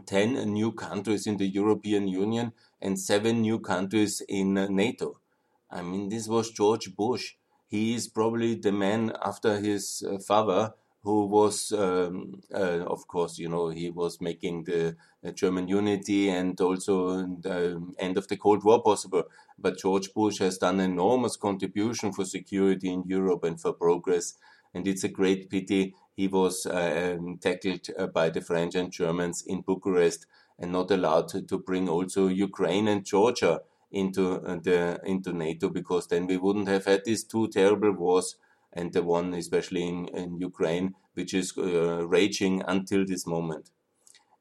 10 0.05 0.53
new 0.53 0.73
countries 0.73 1.27
in 1.27 1.37
the 1.37 1.47
European 1.47 2.09
Union 2.09 2.53
and 2.81 2.99
seven 2.99 3.41
new 3.41 3.59
countries 3.61 4.21
in 4.29 4.55
NATO. 4.55 5.21
I 5.71 5.83
mean, 5.83 6.09
this 6.09 6.29
was 6.29 6.51
George 6.51 6.95
Bush. 6.97 7.35
He 7.67 7.95
is 7.95 8.09
probably 8.09 8.55
the 8.55 8.73
man 8.73 9.13
after 9.23 9.59
his 9.59 10.03
uh, 10.09 10.19
father 10.19 10.75
who 11.03 11.27
was, 11.27 11.71
um, 11.73 12.41
uh, 12.53 12.85
of 12.85 13.07
course, 13.07 13.39
you 13.39 13.49
know, 13.49 13.69
he 13.69 13.91
was 13.91 14.21
making 14.21 14.65
the 14.65 14.97
uh, 15.25 15.31
German 15.31 15.69
unity 15.69 16.29
and 16.29 16.61
also 16.61 17.23
the 17.27 17.81
end 17.99 18.17
of 18.19 18.27
the 18.29 18.37
Cold 18.37 18.65
War 18.65 18.83
possible. 18.83 19.25
But 19.59 19.79
George 19.79 20.13
Bush 20.15 20.39
has 20.39 20.59
done 20.59 20.81
enormous 20.81 21.37
contribution 21.37 22.13
for 22.13 22.25
security 22.25 22.93
in 22.93 23.05
Europe 23.07 23.45
and 23.45 23.61
for 23.61 23.73
progress. 23.73 24.35
and 24.75 24.87
it's 24.87 25.05
a 25.05 25.09
great 25.09 25.49
pity 25.49 25.95
he 26.17 26.29
was 26.29 26.67
uh, 26.67 27.17
um, 27.19 27.39
tackled 27.39 27.87
uh, 27.99 28.07
by 28.07 28.31
the 28.31 28.41
French 28.41 28.75
and 28.75 28.91
Germans 28.91 29.43
in 29.47 29.61
Bucharest 29.61 30.27
and 30.59 30.73
not 30.73 30.91
allowed 30.91 31.29
to, 31.29 31.59
bring 31.59 31.89
also 31.89 32.29
Ukraine 32.29 32.89
and 32.89 33.05
Georgia 33.05 33.61
into 33.93 34.41
uh, 34.41 34.57
the 34.63 34.99
into 35.05 35.33
NATO 35.33 35.69
because 35.69 36.09
then 36.09 36.27
we 36.27 36.39
wouldn't 36.39 36.69
have 36.69 36.87
had 36.87 37.03
these 37.05 37.23
two 37.23 37.49
terrible 37.49 37.93
wars 37.93 38.37
and 38.73 38.93
the 38.93 39.03
one 39.03 39.35
especially 39.35 39.87
in, 39.87 40.09
in 40.09 40.39
Ukraine 40.39 40.95
which 41.15 41.35
is 41.35 41.53
uh, 41.57 42.07
raging 42.07 42.63
until 42.67 43.05
this 43.05 43.27
moment. 43.27 43.71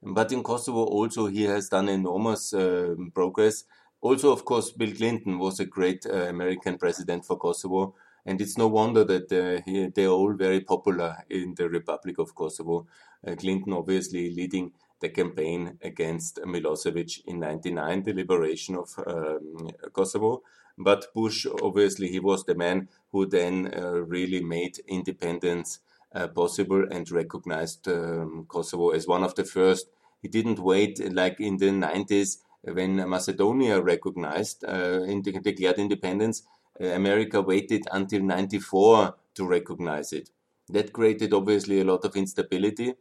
But 0.01 0.31
in 0.31 0.43
Kosovo 0.43 0.83
also 0.85 1.27
he 1.27 1.43
has 1.43 1.69
done 1.69 1.89
enormous 1.89 2.53
uh, 2.53 2.95
progress. 3.13 3.65
Also, 4.01 4.31
of 4.31 4.45
course, 4.45 4.71
Bill 4.71 4.93
Clinton 4.93 5.39
was 5.39 5.59
a 5.59 5.65
great 5.65 6.05
uh, 6.05 6.27
American 6.27 6.77
president 6.77 7.25
for 7.25 7.37
Kosovo, 7.37 7.95
and 8.25 8.41
it's 8.41 8.57
no 8.57 8.67
wonder 8.67 9.03
that 9.03 9.31
uh, 9.31 9.61
they're 9.93 10.07
all 10.09 10.33
very 10.33 10.61
popular 10.61 11.23
in 11.29 11.53
the 11.55 11.69
Republic 11.69 12.17
of 12.17 12.33
Kosovo. 12.33 12.87
Uh, 13.25 13.35
Clinton 13.35 13.73
obviously 13.73 14.33
leading 14.33 14.71
the 14.99 15.09
campaign 15.09 15.77
against 15.81 16.37
Milosevic 16.37 17.25
in 17.25 17.39
99, 17.39 18.03
the 18.03 18.13
liberation 18.13 18.75
of 18.75 18.89
um, 19.05 19.69
Kosovo. 19.93 20.41
But 20.77 21.13
Bush, 21.13 21.45
obviously, 21.61 22.07
he 22.09 22.19
was 22.19 22.43
the 22.43 22.55
man 22.55 22.89
who 23.11 23.25
then 23.25 23.71
uh, 23.73 23.91
really 23.91 24.41
made 24.41 24.79
independence 24.87 25.79
uh, 26.13 26.27
possible 26.27 26.85
and 26.91 27.09
recognized 27.11 27.87
um, 27.87 28.45
Kosovo 28.47 28.89
as 28.89 29.07
one 29.07 29.23
of 29.23 29.35
the 29.35 29.43
first. 29.43 29.87
He 30.21 30.27
didn't 30.27 30.59
wait 30.59 31.13
like 31.13 31.39
in 31.39 31.57
the 31.57 31.67
90s 31.67 32.37
when 32.63 33.07
Macedonia 33.07 33.81
recognized 33.81 34.65
uh, 34.65 35.05
declared 35.21 35.77
independence. 35.77 36.43
Uh, 36.79 36.87
America 36.87 37.41
waited 37.41 37.85
until 37.91 38.21
94 38.21 39.15
to 39.35 39.45
recognize 39.45 40.13
it. 40.13 40.29
That 40.69 40.93
created 40.93 41.33
obviously 41.33 41.79
a 41.79 41.85
lot 41.85 42.05
of 42.05 42.15
instability 42.15 42.95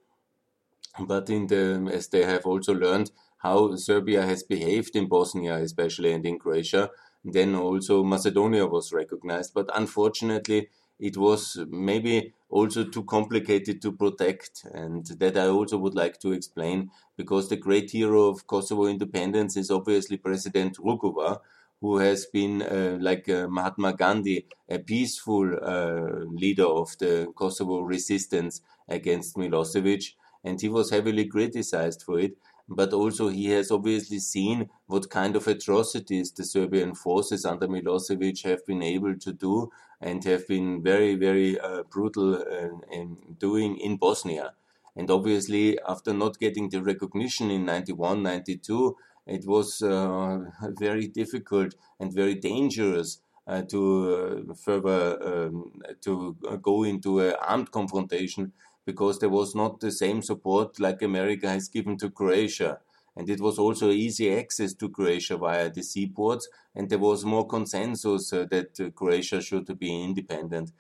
but 1.01 1.29
in 1.31 1.47
the 1.49 1.91
as 1.93 2.09
they 2.09 2.25
have 2.25 2.47
also 2.47 2.73
learned 2.73 3.11
how 3.39 3.77
Serbia 3.77 4.23
has 4.23 4.43
behaved 4.43 4.97
in 4.97 5.09
Bosnia, 5.09 5.57
especially 5.57 6.13
and 6.13 6.25
in 6.25 6.39
Croatia, 6.39 6.91
then 7.25 7.55
also 7.55 8.03
Macedonia 8.03 8.67
was 8.67 8.93
recognized. 8.93 9.53
But 9.55 9.69
unfortunately, 9.75 10.69
it 10.99 11.17
was 11.17 11.59
maybe 11.69 12.33
also 12.49 12.85
too 12.85 13.05
complicated 13.05 13.83
to 13.83 13.93
protect, 13.93 14.65
and 14.73 15.05
that 15.07 15.37
I 15.37 15.49
also 15.49 15.77
would 15.79 15.95
like 15.95 16.19
to 16.21 16.33
explain 16.33 16.91
because 17.17 17.49
the 17.49 17.57
great 17.57 17.91
hero 17.91 18.29
of 18.29 18.47
Kosovo 18.47 18.87
independence 18.87 19.57
is 19.57 19.71
obviously 19.71 20.17
President 20.17 20.79
Rugova, 20.79 21.41
who 21.85 21.99
has 21.99 22.25
been 22.25 22.63
uh, 22.63 22.97
like 22.99 23.29
uh, 23.29 23.47
Mahatma 23.47 23.93
Gandhi, 23.93 24.47
a 24.71 24.79
peaceful 24.79 25.47
uh, 25.63 26.25
leader 26.43 26.65
of 26.65 26.97
the 26.99 27.31
Kosovo 27.37 27.81
resistance 27.81 28.63
against 28.89 29.37
Milosevic 29.37 30.15
and 30.43 30.59
he 30.59 30.69
was 30.71 30.89
heavily 30.89 31.27
criticized 31.27 32.03
for 32.03 32.19
it. 32.19 32.39
But 32.67 32.95
also, 32.95 33.29
he 33.29 33.51
has 33.51 33.71
obviously 33.71 34.19
seen 34.19 34.71
what 34.87 35.11
kind 35.11 35.37
of 35.37 35.47
atrocities 35.47 36.33
the 36.33 36.45
Serbian 36.45 36.95
forces 36.95 37.45
under 37.45 37.69
Milosevic 37.69 38.43
have 38.45 38.65
been 38.65 38.83
able 38.83 39.19
to 39.19 39.33
do 39.35 39.71
and 40.01 40.25
have 40.25 40.49
been 40.49 40.83
very, 40.83 41.15
very 41.17 41.61
uh, 41.61 41.83
brutal 41.83 42.37
uh, 42.37 42.69
in 42.91 43.19
doing 43.39 43.77
in 43.77 43.99
Bosnia. 43.99 44.55
And 44.97 45.11
obviously, 45.11 45.79
after 45.87 46.15
not 46.15 46.39
getting 46.39 46.71
the 46.71 46.83
recognition 46.83 47.51
in 47.51 47.67
91, 47.67 48.23
92, 48.23 48.97
it 49.27 49.47
was 49.47 49.83
uh, 49.83 50.39
very 50.79 51.09
difficult 51.09 51.75
and 51.99 52.13
very 52.13 52.35
dangerous 52.35 53.21
uh, 53.47 53.63
to 53.63 54.47
uh, 54.51 54.55
further 54.55 55.19
um, 55.23 55.73
to 56.01 56.37
go 56.63 56.85
into 56.85 57.21
an 57.21 57.35
armed 57.41 57.71
confrontation 57.71 58.53
because 58.87 59.19
there 59.19 59.31
was 59.31 59.55
not 59.55 59.81
the 59.81 59.91
same 59.91 60.23
support 60.23 60.79
like 60.79 61.03
America 61.03 61.49
has 61.49 61.69
given 61.69 61.97
to 61.99 62.11
Croatia. 62.11 62.79
And 63.17 63.31
it 63.31 63.41
was 63.41 63.59
also 63.59 63.91
easy 63.91 64.35
access 64.37 64.75
to 64.75 64.89
Croatia 64.89 65.37
via 65.37 65.71
the 65.71 65.85
seaports, 65.85 66.49
and 66.75 66.91
there 66.91 66.99
was 66.99 67.25
more 67.25 67.47
consensus 67.47 68.33
uh, 68.33 68.45
that 68.51 68.81
uh, 68.81 68.91
Croatia 68.91 69.41
should 69.41 69.79
be 69.79 70.03
independent. 70.03 70.73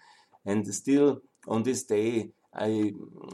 And 0.44 0.66
still, 0.74 1.22
on 1.46 1.62
this 1.62 1.85
day, 1.85 2.30
I 2.52 2.92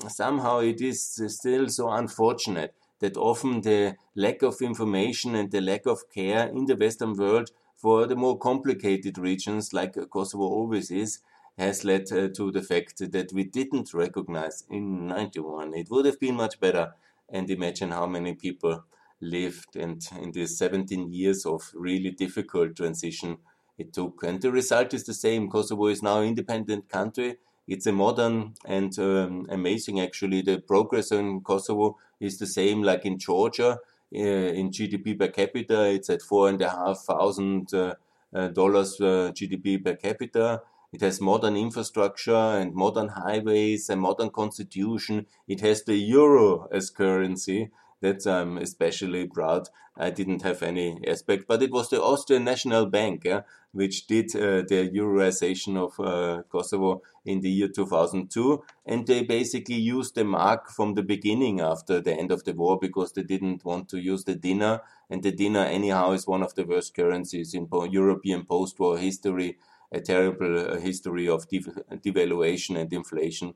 somehow 0.09 0.59
it 0.59 0.81
is 0.83 1.18
still 1.29 1.68
so 1.68 1.90
unfortunate 1.90 2.75
that 3.01 3.17
often 3.17 3.61
the 3.63 3.97
lack 4.15 4.43
of 4.43 4.63
information 4.63 5.35
and 5.35 5.51
the 5.51 5.61
lack 5.61 5.87
of 5.87 6.11
care 6.15 6.49
in 6.49 6.67
the 6.67 6.77
Western 6.77 7.15
world 7.15 7.51
for 7.77 8.07
the 8.07 8.17
more 8.17 8.39
complicated 8.39 9.19
regions 9.19 9.73
like 9.73 9.97
Kosovo 10.11 10.45
always 10.45 10.91
is, 10.91 11.21
has 11.57 11.85
led 11.85 12.13
uh, 12.13 12.29
to 12.29 12.51
the 12.51 12.63
fact 12.63 12.99
that 13.13 13.33
we 13.33 13.45
didn't 13.45 13.93
recognize 13.93 14.65
in 14.71 15.07
91. 15.09 15.75
It 15.75 15.91
would 15.91 16.07
have 16.07 16.21
been 16.21 16.37
much 16.37 16.61
better. 16.61 16.95
And 17.29 17.49
imagine 17.49 17.91
how 17.91 18.07
many 18.07 18.35
people 18.35 18.85
lived 19.21 19.77
and 19.77 20.03
in 20.21 20.33
these 20.33 20.57
17 20.59 21.13
years 21.13 21.47
of 21.47 21.71
really 21.75 22.11
difficult 22.11 22.77
transition 22.77 23.39
it 23.79 23.93
took. 23.93 24.23
And 24.23 24.41
the 24.41 24.51
result 24.51 24.95
is 24.95 25.05
the 25.05 25.15
same. 25.15 25.49
Kosovo 25.49 25.87
is 25.87 26.03
now 26.03 26.21
an 26.21 26.29
independent 26.29 26.89
country. 26.89 27.37
It's 27.71 27.87
a 27.87 27.93
modern 27.93 28.55
and 28.65 28.99
um, 28.99 29.47
amazing, 29.49 30.01
actually. 30.01 30.43
The 30.43 30.59
progress 30.59 31.13
in 31.13 31.41
Kosovo 31.43 31.99
is 32.19 32.37
the 32.37 32.47
same 32.49 32.83
like 32.83 33.07
in 33.07 33.17
Georgia. 33.17 33.79
Uh, 34.13 34.19
in 34.61 34.73
GDP 34.73 35.17
per 35.17 35.29
capita, 35.29 35.85
it's 35.85 36.11
at 36.11 36.21
four 36.21 36.49
and 36.49 36.61
a 36.61 36.69
half 36.69 36.99
thousand 36.99 37.73
uh, 37.73 37.95
uh, 38.35 38.49
dollars 38.49 39.01
uh, 39.01 39.31
GDP 39.33 39.85
per 39.85 39.95
capita. 39.95 40.63
It 40.93 41.01
has 41.03 41.21
modern 41.21 41.57
infrastructure 41.57 42.35
and 42.35 42.75
modern 42.75 43.07
highways 43.07 43.89
and 43.89 44.01
modern 44.01 44.31
constitution. 44.31 45.27
It 45.47 45.61
has 45.61 45.85
the 45.85 45.95
euro 45.95 46.67
as 46.73 46.91
currency. 46.91 47.71
That 48.01 48.27
I'm 48.27 48.59
especially 48.59 49.27
proud. 49.27 49.69
I 49.97 50.11
didn't 50.11 50.43
have 50.43 50.63
any 50.63 50.99
aspect, 51.07 51.45
but 51.47 51.63
it 51.63 51.71
was 51.71 51.91
the 51.91 52.03
Austrian 52.03 52.45
National 52.45 52.87
Bank, 52.87 53.23
yeah, 53.25 53.43
which 53.73 54.07
did 54.07 54.35
uh, 54.35 54.63
the 54.67 54.91
euroization 54.91 55.77
of 55.77 56.01
uh, 56.01 56.43
Kosovo 56.49 57.03
in 57.27 57.41
the 57.41 57.51
year 57.51 57.69
2002. 57.69 58.63
And 58.87 59.07
they 59.07 59.25
basically 59.25 59.75
used 59.75 60.15
the 60.15 60.25
mark 60.25 60.71
from 60.71 60.95
the 60.95 61.03
beginning 61.03 61.61
after 61.61 62.01
the 62.01 62.15
end 62.15 62.33
of 62.33 62.45
the 62.45 62.55
war 62.55 62.79
because 62.79 63.13
they 63.13 63.23
didn't 63.23 63.65
want 63.65 63.91
to 63.91 63.99
use 63.99 64.25
the 64.25 64.37
dinar. 64.37 64.83
And 65.11 65.23
the 65.23 65.33
dinar, 65.33 65.67
anyhow, 65.67 66.13
is 66.13 66.27
one 66.27 66.43
of 66.43 66.55
the 66.55 66.65
worst 66.65 66.95
currencies 66.95 67.53
in 67.53 67.69
European 67.71 68.47
post 68.47 68.81
war 68.81 68.97
history 68.97 69.59
a 69.93 70.01
terrible 70.01 70.59
uh, 70.59 70.79
history 70.79 71.29
of 71.29 71.49
dev 71.49 71.65
devaluation 72.05 72.79
and 72.81 72.93
inflation. 72.93 73.55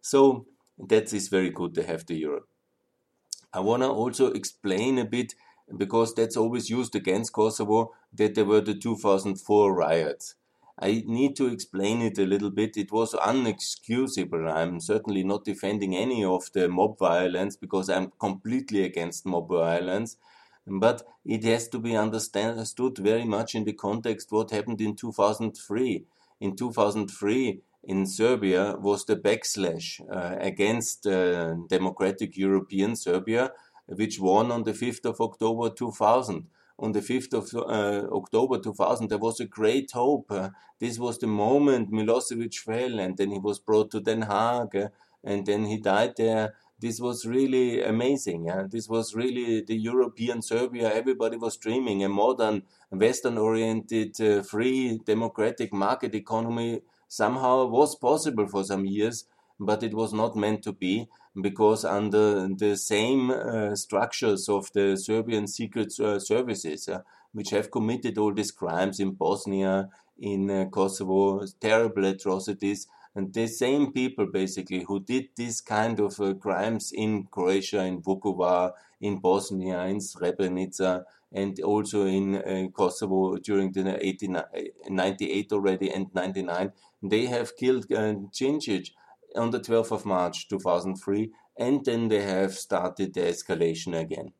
So 0.00 0.46
that 0.78 1.12
is 1.12 1.28
very 1.28 1.50
good 1.50 1.74
to 1.74 1.82
have 1.82 2.06
the 2.06 2.14
euro. 2.16 2.42
I 3.54 3.60
want 3.60 3.82
to 3.82 3.88
also 3.88 4.32
explain 4.32 4.98
a 4.98 5.04
bit 5.04 5.34
because 5.76 6.14
that's 6.14 6.36
always 6.36 6.68
used 6.68 6.94
against 6.94 7.32
Kosovo 7.32 7.92
that 8.12 8.34
there 8.34 8.44
were 8.44 8.60
the 8.60 8.74
2004 8.74 9.72
riots. 9.72 10.34
I 10.78 11.04
need 11.06 11.36
to 11.36 11.46
explain 11.46 12.02
it 12.02 12.18
a 12.18 12.26
little 12.26 12.50
bit. 12.50 12.76
It 12.76 12.90
was 12.90 13.14
unexcusable. 13.14 14.52
I'm 14.52 14.80
certainly 14.80 15.22
not 15.22 15.44
defending 15.44 15.94
any 15.94 16.24
of 16.24 16.50
the 16.52 16.68
mob 16.68 16.98
violence 16.98 17.56
because 17.56 17.88
I'm 17.88 18.12
completely 18.18 18.82
against 18.84 19.24
mob 19.24 19.48
violence 19.48 20.16
but 20.66 21.02
it 21.24 21.44
has 21.44 21.68
to 21.68 21.78
be 21.78 21.96
understood 21.96 22.98
very 22.98 23.24
much 23.24 23.54
in 23.54 23.64
the 23.64 23.72
context 23.72 24.32
what 24.32 24.50
happened 24.50 24.80
in 24.80 24.96
2003. 24.96 26.04
In 26.40 26.56
2003, 26.56 27.60
in 27.86 28.06
Serbia 28.06 28.76
was 28.78 29.04
the 29.04 29.16
backslash 29.16 30.00
uh, 30.10 30.36
against 30.40 31.06
uh, 31.06 31.54
democratic 31.68 32.36
European 32.36 32.96
Serbia, 32.96 33.52
which 33.86 34.18
won 34.18 34.50
on 34.50 34.64
the 34.64 34.72
5th 34.72 35.04
of 35.04 35.20
October 35.20 35.70
2000. 35.70 36.46
On 36.78 36.92
the 36.92 37.00
5th 37.00 37.34
of 37.34 37.54
uh, 37.54 38.08
October 38.12 38.58
2000, 38.58 39.08
there 39.08 39.18
was 39.18 39.38
a 39.38 39.46
great 39.46 39.90
hope. 39.92 40.30
Uh, 40.30 40.50
this 40.80 40.98
was 40.98 41.18
the 41.18 41.26
moment 41.26 41.92
Milosevic 41.92 42.56
fell, 42.58 42.98
and 42.98 43.16
then 43.16 43.30
he 43.30 43.38
was 43.38 43.58
brought 43.60 43.90
to 43.92 44.00
Den 44.00 44.22
Haag, 44.22 44.74
uh, 44.74 44.88
and 45.22 45.46
then 45.46 45.66
he 45.66 45.78
died 45.78 46.14
there 46.16 46.54
this 46.84 47.00
was 47.00 47.24
really 47.24 47.82
amazing. 47.82 48.50
This 48.70 48.88
was 48.88 49.14
really 49.14 49.62
the 49.62 49.76
European 49.76 50.42
Serbia. 50.42 50.92
Everybody 50.92 51.36
was 51.36 51.56
dreaming 51.56 52.04
a 52.04 52.08
modern, 52.08 52.64
Western 52.90 53.38
oriented, 53.38 54.20
uh, 54.20 54.42
free, 54.42 55.00
democratic 55.06 55.72
market 55.72 56.14
economy 56.14 56.82
somehow 57.14 57.66
was 57.66 57.94
possible 57.94 58.46
for 58.48 58.64
some 58.64 58.84
years, 58.84 59.24
but 59.60 59.82
it 59.82 59.94
was 59.94 60.12
not 60.12 60.34
meant 60.36 60.62
to 60.64 60.72
be 60.72 61.08
because 61.40 61.84
under 61.84 62.48
the 62.48 62.76
same 62.76 63.30
uh, 63.30 63.74
structures 63.76 64.48
of 64.48 64.70
the 64.72 64.96
Serbian 64.96 65.46
secret 65.46 65.92
uh, 66.00 66.18
services, 66.18 66.88
uh, 66.88 67.00
which 67.32 67.50
have 67.50 67.70
committed 67.70 68.18
all 68.18 68.32
these 68.34 68.50
crimes 68.50 69.00
in 69.00 69.12
Bosnia, 69.12 69.88
in 70.18 70.50
uh, 70.50 70.64
Kosovo, 70.66 71.44
terrible 71.60 72.04
atrocities, 72.04 72.86
And 73.16 73.32
the 73.32 73.46
same 73.46 73.92
people 73.92 74.26
basically 74.26 74.82
who 74.82 74.98
did 74.98 75.28
this 75.36 75.60
kind 75.60 76.00
of 76.00 76.18
uh, 76.20 76.34
crimes 76.34 76.90
in 76.92 77.24
Croatia, 77.24 77.84
in 77.84 78.02
Vukovar, 78.02 78.72
in 79.00 79.18
Bosnia, 79.18 79.84
in 79.84 79.98
Srebrenica, 79.98 81.04
and 81.32 81.60
also 81.60 82.06
in 82.06 82.36
uh, 82.36 82.68
Kosovo 82.72 83.36
during 83.36 83.70
the 83.72 83.84
98 84.88 85.52
already 85.52 85.92
and 85.92 86.12
99, 86.14 86.72
they 87.04 87.26
have 87.26 87.56
killed 87.56 87.90
uh, 87.92 88.14
on 89.36 89.50
the 89.50 89.60
12th 89.60 89.92
of 89.92 90.06
March 90.06 90.48
2003, 90.48 91.30
and 91.56 91.84
then 91.84 92.08
they 92.08 92.22
have 92.22 92.54
started 92.54 93.14
the 93.14 93.20
escalation 93.20 93.98
again. 93.98 94.32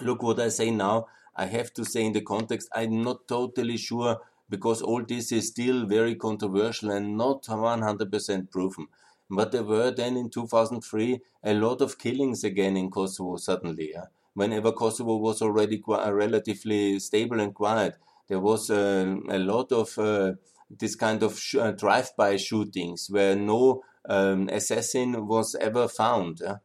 Look 0.00 0.22
what 0.22 0.40
I 0.40 0.48
say 0.48 0.70
now. 0.70 1.06
I 1.36 1.46
have 1.46 1.72
to 1.74 1.84
say 1.84 2.04
in 2.04 2.12
the 2.12 2.22
context, 2.22 2.68
I'm 2.74 3.02
not 3.02 3.28
totally 3.28 3.76
sure 3.76 4.20
because 4.48 4.80
all 4.80 5.04
this 5.04 5.30
is 5.30 5.48
still 5.48 5.86
very 5.86 6.14
controversial 6.14 6.90
and 6.90 7.16
not 7.16 7.44
100% 7.44 8.50
proven. 8.50 8.86
But 9.30 9.52
there 9.52 9.62
were 9.62 9.90
then 9.90 10.16
in 10.16 10.30
2003 10.30 11.20
a 11.44 11.54
lot 11.54 11.82
of 11.82 11.98
killings 11.98 12.44
again 12.44 12.76
in 12.76 12.90
Kosovo 12.90 13.36
suddenly. 13.36 13.90
Yeah? 13.92 14.06
Whenever 14.34 14.72
Kosovo 14.72 15.16
was 15.16 15.42
already 15.42 15.82
relatively 15.86 16.98
stable 16.98 17.40
and 17.40 17.54
quiet, 17.54 17.96
there 18.28 18.40
was 18.40 18.70
uh, 18.70 19.16
a 19.28 19.38
lot 19.38 19.70
of 19.72 19.98
uh, 19.98 20.32
this 20.70 20.94
kind 20.94 21.22
of 21.22 21.38
sh- 21.38 21.56
uh, 21.56 21.72
drive-by 21.72 22.36
shootings 22.36 23.08
where 23.10 23.36
no 23.36 23.82
um, 24.08 24.48
assassin 24.48 25.26
was 25.26 25.54
ever 25.60 25.88
found. 25.88 26.40
Yeah? 26.42 26.56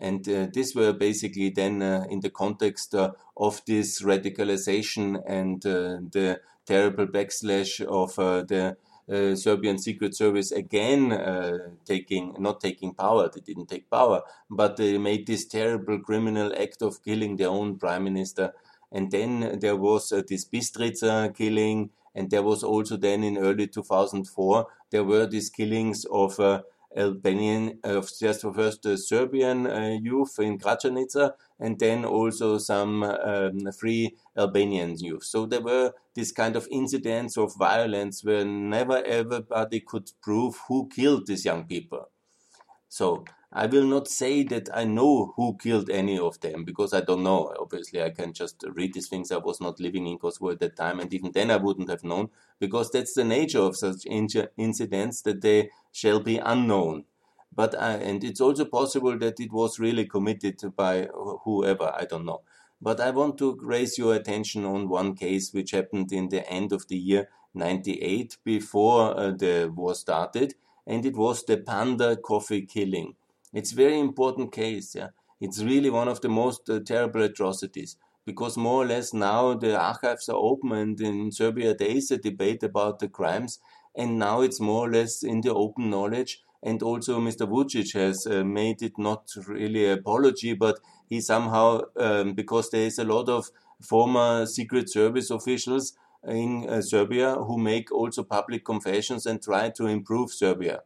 And 0.00 0.28
uh, 0.28 0.46
these 0.52 0.74
were 0.74 0.92
basically 0.92 1.50
then 1.50 1.82
uh, 1.82 2.04
in 2.10 2.20
the 2.20 2.30
context 2.30 2.94
of 2.94 3.62
this 3.66 4.02
radicalization 4.02 5.22
and 5.26 5.62
the 5.62 6.40
terrible 6.66 7.06
backslash 7.06 7.80
of 7.80 8.18
uh, 8.18 8.42
the 8.42 8.76
uh, 9.10 9.34
Serbian 9.34 9.78
Secret 9.78 10.16
Service 10.16 10.50
again 10.50 11.12
uh, 11.12 11.58
taking 11.84 12.34
not 12.38 12.60
taking 12.60 12.94
power. 12.94 13.28
They 13.28 13.40
didn't 13.40 13.68
take 13.68 13.90
power, 13.90 14.22
but 14.50 14.76
they 14.76 14.96
made 14.98 15.26
this 15.26 15.44
terrible 15.44 15.98
criminal 15.98 16.52
act 16.58 16.82
of 16.82 17.04
killing 17.04 17.36
their 17.36 17.50
own 17.50 17.78
prime 17.78 18.04
minister. 18.04 18.54
And 18.90 19.10
then 19.10 19.58
there 19.60 19.76
was 19.76 20.10
uh, 20.12 20.22
this 20.26 20.46
Bistrica 20.46 21.34
killing, 21.36 21.90
and 22.14 22.30
there 22.30 22.42
was 22.42 22.62
also 22.62 22.96
then 22.96 23.24
in 23.24 23.38
early 23.38 23.66
2004 23.66 24.66
there 24.90 25.04
were 25.04 25.26
these 25.26 25.50
killings 25.50 26.04
of 26.06 26.38
uh, 26.38 26.62
Albanian, 26.96 27.80
of 27.82 28.10
just 28.18 28.42
first 28.42 28.86
uh, 28.86 28.96
Serbian 28.96 29.66
uh, 29.66 29.98
youth 30.00 30.38
in 30.38 30.58
Gračanica, 30.58 31.32
and 31.58 31.78
then 31.78 32.04
also 32.04 32.58
some 32.58 33.02
um, 33.02 33.72
free 33.72 34.14
Albanian 34.36 34.96
youth. 34.98 35.24
So 35.24 35.46
there 35.46 35.60
were 35.60 35.92
this 36.14 36.30
kind 36.30 36.56
of 36.56 36.68
incidents 36.70 37.36
of 37.36 37.56
violence 37.56 38.22
where 38.24 38.44
never 38.44 39.02
everybody 39.04 39.80
could 39.80 40.10
prove 40.22 40.56
who 40.68 40.88
killed 40.88 41.26
these 41.26 41.44
young 41.44 41.64
people. 41.64 42.08
So 42.94 43.24
I 43.52 43.66
will 43.66 43.86
not 43.86 44.06
say 44.06 44.44
that 44.44 44.68
I 44.72 44.84
know 44.84 45.32
who 45.34 45.56
killed 45.56 45.90
any 45.90 46.16
of 46.16 46.38
them 46.38 46.62
because 46.62 46.94
I 46.94 47.00
don't 47.00 47.24
know. 47.24 47.52
Obviously, 47.58 48.00
I 48.00 48.10
can 48.10 48.32
just 48.32 48.64
read 48.68 48.94
these 48.94 49.08
things. 49.08 49.32
I 49.32 49.38
was 49.38 49.60
not 49.60 49.80
living 49.80 50.06
in 50.06 50.16
Kosovo 50.16 50.50
at 50.52 50.60
that 50.60 50.76
time, 50.76 51.00
and 51.00 51.12
even 51.12 51.32
then 51.32 51.50
I 51.50 51.56
wouldn't 51.56 51.90
have 51.90 52.04
known 52.04 52.28
because 52.60 52.92
that's 52.92 53.14
the 53.14 53.24
nature 53.24 53.58
of 53.58 53.76
such 53.76 54.06
incidents 54.06 55.22
that 55.22 55.40
they 55.42 55.70
shall 55.90 56.20
be 56.20 56.38
unknown. 56.38 57.06
But 57.52 57.74
I, 57.76 57.94
and 57.94 58.22
it's 58.22 58.40
also 58.40 58.64
possible 58.64 59.18
that 59.18 59.40
it 59.40 59.52
was 59.52 59.80
really 59.80 60.04
committed 60.06 60.62
by 60.76 61.08
whoever. 61.42 61.92
I 61.98 62.04
don't 62.04 62.26
know. 62.26 62.42
But 62.80 63.00
I 63.00 63.10
want 63.10 63.38
to 63.38 63.58
raise 63.60 63.98
your 63.98 64.14
attention 64.14 64.64
on 64.64 64.88
one 64.88 65.16
case 65.16 65.52
which 65.52 65.72
happened 65.72 66.12
in 66.12 66.28
the 66.28 66.48
end 66.48 66.72
of 66.72 66.86
the 66.86 66.96
year 66.96 67.28
98 67.54 68.38
before 68.44 69.18
uh, 69.18 69.32
the 69.32 69.72
war 69.74 69.96
started, 69.96 70.54
and 70.86 71.04
it 71.06 71.16
was 71.16 71.44
the 71.44 71.56
panda 71.56 72.16
coffee 72.16 72.62
killing. 72.62 73.14
It's 73.52 73.72
a 73.72 73.76
very 73.76 73.98
important 73.98 74.52
case. 74.52 74.94
Yeah? 74.94 75.08
It's 75.40 75.62
really 75.62 75.90
one 75.90 76.08
of 76.08 76.20
the 76.20 76.28
most 76.28 76.68
uh, 76.68 76.80
terrible 76.80 77.22
atrocities 77.22 77.96
because 78.26 78.56
more 78.56 78.82
or 78.82 78.86
less 78.86 79.12
now 79.12 79.54
the 79.54 79.78
archives 79.78 80.28
are 80.28 80.36
open 80.36 80.72
and 80.72 81.00
in 81.00 81.30
Serbia 81.30 81.74
there 81.74 81.88
is 81.88 82.10
a 82.10 82.16
debate 82.16 82.62
about 82.62 82.98
the 82.98 83.08
crimes 83.08 83.58
and 83.94 84.18
now 84.18 84.40
it's 84.40 84.60
more 84.60 84.88
or 84.88 84.90
less 84.90 85.22
in 85.22 85.40
the 85.42 85.52
open 85.52 85.90
knowledge 85.90 86.42
and 86.62 86.82
also 86.82 87.20
Mr. 87.20 87.46
Vucic 87.46 87.92
has 87.92 88.26
uh, 88.26 88.42
made 88.42 88.82
it 88.82 88.98
not 88.98 89.30
really 89.46 89.90
apology 89.90 90.54
but 90.54 90.80
he 91.08 91.20
somehow 91.20 91.82
um, 91.98 92.32
because 92.32 92.70
there 92.70 92.86
is 92.86 92.98
a 92.98 93.04
lot 93.04 93.28
of 93.28 93.50
former 93.82 94.46
secret 94.46 94.88
service 94.88 95.30
officials 95.30 95.92
in 96.26 96.68
uh, 96.68 96.80
Serbia 96.80 97.34
who 97.34 97.58
make 97.58 97.92
also 97.92 98.22
public 98.22 98.64
confessions 98.64 99.26
and 99.26 99.42
try 99.42 99.70
to 99.70 99.86
improve 99.86 100.32
Serbia 100.32 100.80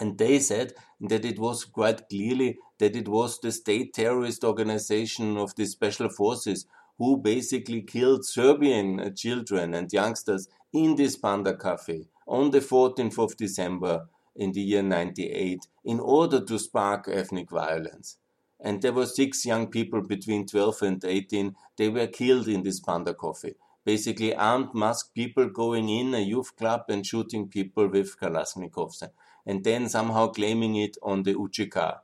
and 0.00 0.16
they 0.16 0.38
said 0.38 0.72
that 1.00 1.24
it 1.24 1.38
was 1.38 1.64
quite 1.64 2.08
clearly 2.08 2.58
that 2.78 2.96
it 2.96 3.06
was 3.06 3.38
the 3.38 3.52
state 3.52 3.92
terrorist 3.92 4.42
organization 4.42 5.36
of 5.36 5.54
the 5.54 5.66
special 5.66 6.08
forces 6.08 6.66
who 6.98 7.18
basically 7.18 7.82
killed 7.82 8.24
Serbian 8.24 9.14
children 9.14 9.74
and 9.74 9.92
youngsters 9.92 10.48
in 10.72 10.96
this 10.96 11.16
Panda 11.16 11.56
Cafe 11.56 12.06
on 12.26 12.50
the 12.50 12.60
14th 12.60 13.18
of 13.18 13.36
December 13.36 14.08
in 14.34 14.52
the 14.52 14.60
year 14.60 14.82
98 14.82 15.66
in 15.84 16.00
order 16.00 16.40
to 16.44 16.58
spark 16.58 17.08
ethnic 17.08 17.50
violence. 17.50 18.16
And 18.62 18.82
there 18.82 18.92
were 18.92 19.06
six 19.06 19.44
young 19.46 19.68
people 19.68 20.02
between 20.02 20.46
12 20.46 20.82
and 20.82 21.04
18. 21.04 21.56
They 21.76 21.88
were 21.88 22.06
killed 22.06 22.48
in 22.48 22.62
this 22.62 22.80
Panda 22.80 23.14
Cafe. 23.14 23.54
Basically, 23.84 24.34
armed 24.34 24.74
masked 24.74 25.14
people 25.14 25.48
going 25.48 25.88
in 25.88 26.14
a 26.14 26.20
youth 26.20 26.54
club 26.56 26.84
and 26.88 27.06
shooting 27.06 27.48
people 27.48 27.88
with 27.88 28.18
Kalashnikovs 28.18 29.02
and 29.46 29.64
then 29.64 29.88
somehow 29.88 30.28
claiming 30.28 30.76
it 30.76 30.96
on 31.02 31.22
the 31.22 31.34
UCK. 31.34 31.98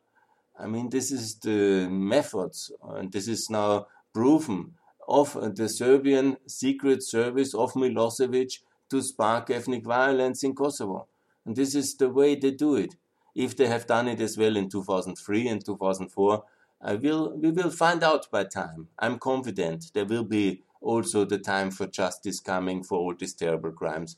I 0.59 0.67
mean, 0.67 0.89
this 0.89 1.13
is 1.13 1.37
the 1.37 1.87
methods, 1.89 2.73
and 2.83 3.13
this 3.13 3.29
is 3.29 3.51
now 3.51 3.87
proven 4.13 4.75
of 5.07 5.55
the 5.55 5.69
Serbian 5.69 6.39
secret 6.47 7.03
service 7.03 7.55
of 7.55 7.75
Milosevic 7.75 8.61
to 8.91 9.03
spark 9.03 9.51
ethnic 9.51 9.85
violence 9.85 10.43
in 10.43 10.55
Kosovo. 10.55 11.07
And 11.45 11.55
this 11.55 11.75
is 11.75 11.95
the 11.95 12.09
way 12.09 12.35
they 12.35 12.51
do 12.51 12.75
it. 12.77 12.97
If 13.35 13.57
they 13.57 13.67
have 13.67 13.87
done 13.87 14.09
it 14.09 14.21
as 14.21 14.39
well 14.39 14.57
in 14.57 14.71
2003 14.71 15.49
and 15.49 15.65
2004, 15.65 16.45
I 16.81 16.95
will, 16.95 17.37
we 17.37 17.51
will 17.51 17.71
find 17.71 18.03
out 18.03 18.31
by 18.31 18.45
time. 18.45 18.89
I'm 18.99 19.19
confident 19.19 19.93
there 19.93 20.07
will 20.07 20.25
be 20.25 20.63
also 20.87 21.25
the 21.25 21.39
time 21.39 21.71
for 21.71 21.87
justice 21.87 22.41
coming 22.41 22.83
for 22.83 22.99
all 22.99 23.15
these 23.15 23.35
terrible 23.35 23.73
crimes. 23.73 24.17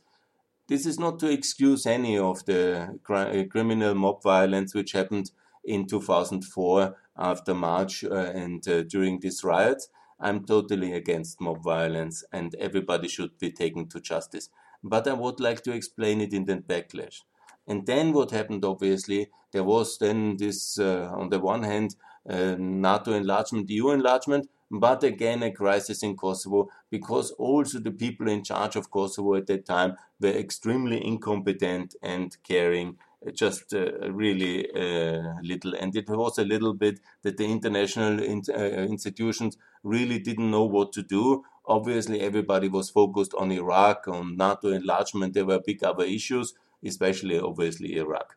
This 0.68 0.84
is 0.84 0.98
not 0.98 1.18
to 1.20 1.30
excuse 1.30 1.86
any 1.86 2.18
of 2.18 2.44
the 2.44 2.98
uh, 3.08 3.44
criminal 3.50 3.94
mob 3.94 4.22
violence 4.22 4.74
which 4.74 4.92
happened 4.92 5.30
in 5.64 5.86
2004 5.86 6.94
after 7.16 7.54
March 7.54 8.04
uh, 8.04 8.14
and 8.14 8.66
uh, 8.68 8.82
during 8.82 9.20
these 9.20 9.42
riots. 9.42 9.88
I'm 10.20 10.44
totally 10.44 10.92
against 10.92 11.40
mob 11.40 11.62
violence 11.62 12.22
and 12.32 12.54
everybody 12.56 13.08
should 13.08 13.38
be 13.38 13.50
taken 13.50 13.88
to 13.88 14.00
justice. 14.00 14.50
But 14.82 15.08
I 15.08 15.14
would 15.14 15.40
like 15.40 15.62
to 15.62 15.72
explain 15.72 16.20
it 16.20 16.32
in 16.32 16.44
the 16.44 16.56
backlash. 16.56 17.22
And 17.66 17.86
then 17.86 18.12
what 18.12 18.30
happened, 18.30 18.64
obviously, 18.64 19.28
there 19.52 19.64
was 19.64 19.98
then 19.98 20.36
this, 20.36 20.78
uh, 20.78 21.10
on 21.14 21.30
the 21.30 21.38
one 21.38 21.62
hand, 21.62 21.96
uh, 22.28 22.56
NATO 22.58 23.12
enlargement, 23.12 23.70
EU 23.70 23.90
enlargement, 23.90 24.48
but 24.70 25.02
again 25.02 25.42
a 25.42 25.50
crisis 25.50 26.02
in 26.02 26.16
Kosovo 26.16 26.68
because 26.90 27.30
also 27.32 27.78
the 27.78 27.90
people 27.90 28.28
in 28.28 28.44
charge 28.44 28.76
of 28.76 28.90
Kosovo 28.90 29.34
at 29.34 29.46
that 29.46 29.64
time 29.66 29.96
were 30.20 30.28
extremely 30.28 31.04
incompetent 31.04 31.94
and 32.02 32.36
caring 32.42 32.98
uh, 33.26 33.30
just 33.30 33.72
uh, 33.74 34.10
really 34.10 34.70
uh, 34.72 35.34
little. 35.42 35.74
And 35.74 35.96
it 35.96 36.08
was 36.08 36.38
a 36.38 36.44
little 36.44 36.74
bit 36.74 37.00
that 37.22 37.36
the 37.36 37.46
international 37.46 38.22
in, 38.22 38.42
uh, 38.48 38.58
institutions 38.58 39.56
really 39.82 40.18
didn't 40.18 40.50
know 40.50 40.64
what 40.64 40.92
to 40.92 41.02
do. 41.02 41.44
Obviously, 41.64 42.20
everybody 42.20 42.68
was 42.68 42.90
focused 42.90 43.34
on 43.34 43.50
Iraq, 43.50 44.06
on 44.08 44.36
NATO 44.36 44.68
enlargement. 44.68 45.34
There 45.34 45.46
were 45.46 45.60
big 45.60 45.82
other 45.82 46.04
issues, 46.04 46.54
especially 46.84 47.38
obviously 47.38 47.96
Iraq. 47.96 48.36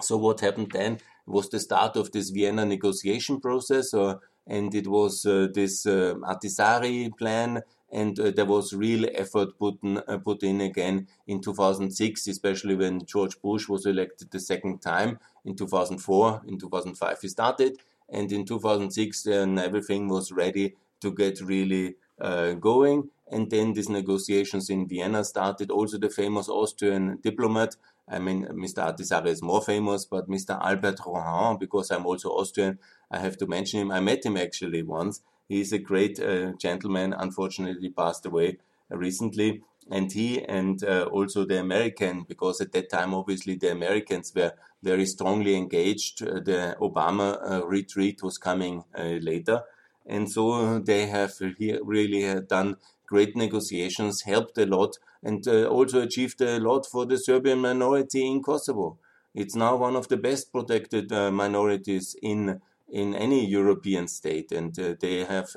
So 0.00 0.16
what 0.16 0.40
happened 0.40 0.72
then 0.72 1.00
was 1.26 1.48
the 1.50 1.60
start 1.60 1.96
of 1.96 2.12
this 2.12 2.30
Vienna 2.30 2.64
negotiation 2.64 3.40
process, 3.40 3.92
or 3.92 4.20
and 4.48 4.74
it 4.74 4.88
was 4.88 5.24
uh, 5.26 5.46
this 5.52 5.86
uh, 5.86 6.14
Ahtisaari 6.22 7.16
plan 7.16 7.62
and 7.90 8.18
uh, 8.20 8.30
there 8.30 8.44
was 8.44 8.72
real 8.72 9.06
effort 9.14 9.58
put 9.58 9.78
in, 9.82 9.98
uh, 9.98 10.18
put 10.18 10.42
in 10.42 10.60
again 10.60 11.06
in 11.26 11.40
2006, 11.40 12.26
especially 12.26 12.74
when 12.74 13.04
George 13.06 13.40
Bush 13.40 13.68
was 13.68 13.86
elected 13.86 14.30
the 14.30 14.40
second 14.40 14.80
time 14.80 15.18
in 15.44 15.56
2004. 15.56 16.42
In 16.46 16.58
2005, 16.58 17.20
he 17.20 17.28
started, 17.28 17.78
and 18.08 18.30
in 18.30 18.44
2006, 18.44 19.22
then 19.22 19.58
everything 19.58 20.08
was 20.08 20.32
ready 20.32 20.74
to 21.00 21.12
get 21.12 21.40
really 21.40 21.96
uh, 22.20 22.52
going. 22.52 23.10
And 23.30 23.50
then 23.50 23.72
these 23.72 23.88
negotiations 23.88 24.68
in 24.70 24.88
Vienna 24.88 25.24
started. 25.24 25.70
Also, 25.70 25.98
the 25.98 26.10
famous 26.10 26.48
Austrian 26.48 27.18
diplomat 27.22 27.76
I 28.10 28.18
mean, 28.18 28.46
Mr. 28.52 28.84
Ahtisaari 28.86 29.28
is 29.28 29.42
more 29.42 29.62
famous, 29.62 30.04
but 30.04 30.28
Mr. 30.28 30.58
Albert 30.60 31.00
Rohan, 31.06 31.58
because 31.58 31.90
I'm 31.90 32.06
also 32.06 32.30
Austrian, 32.30 32.78
I 33.10 33.18
have 33.18 33.36
to 33.38 33.46
mention 33.46 33.80
him. 33.80 33.90
I 33.92 34.00
met 34.00 34.24
him 34.24 34.36
actually 34.36 34.82
once. 34.82 35.22
He's 35.48 35.72
a 35.72 35.78
great 35.78 36.20
uh, 36.20 36.52
gentleman. 36.52 37.12
Unfortunately, 37.12 37.90
passed 37.90 38.26
away 38.26 38.58
recently. 38.90 39.62
and 39.90 40.12
he 40.12 40.44
and 40.44 40.84
uh, 40.84 41.08
also 41.10 41.44
the 41.44 41.58
American, 41.58 42.24
because 42.28 42.60
at 42.60 42.72
that 42.72 42.90
time 42.90 43.14
obviously 43.14 43.56
the 43.56 43.70
Americans 43.72 44.32
were 44.34 44.52
very 44.82 45.06
strongly 45.06 45.56
engaged. 45.56 46.22
Uh, 46.22 46.40
the 46.40 46.76
Obama 46.80 47.38
uh, 47.42 47.66
retreat 47.66 48.22
was 48.22 48.38
coming 48.38 48.84
uh, 48.98 49.18
later, 49.20 49.62
and 50.06 50.30
so 50.30 50.78
they 50.78 51.06
have 51.06 51.32
really 51.40 52.40
done 52.42 52.76
great 53.08 53.36
negotiations, 53.36 54.22
helped 54.22 54.58
a 54.58 54.66
lot, 54.66 54.98
and 55.22 55.46
uh, 55.48 55.66
also 55.66 56.00
achieved 56.02 56.40
a 56.40 56.58
lot 56.60 56.86
for 56.86 57.06
the 57.06 57.18
Serbian 57.18 57.60
minority 57.60 58.26
in 58.26 58.42
Kosovo. 58.42 58.98
It's 59.34 59.54
now 59.54 59.76
one 59.76 59.96
of 59.96 60.08
the 60.08 60.16
best 60.16 60.52
protected 60.52 61.12
uh, 61.12 61.30
minorities 61.30 62.16
in 62.22 62.60
in 62.90 63.14
any 63.14 63.46
European 63.46 64.08
state, 64.08 64.50
and 64.50 64.78
uh, 64.78 64.94
they 64.98 65.24
have 65.24 65.48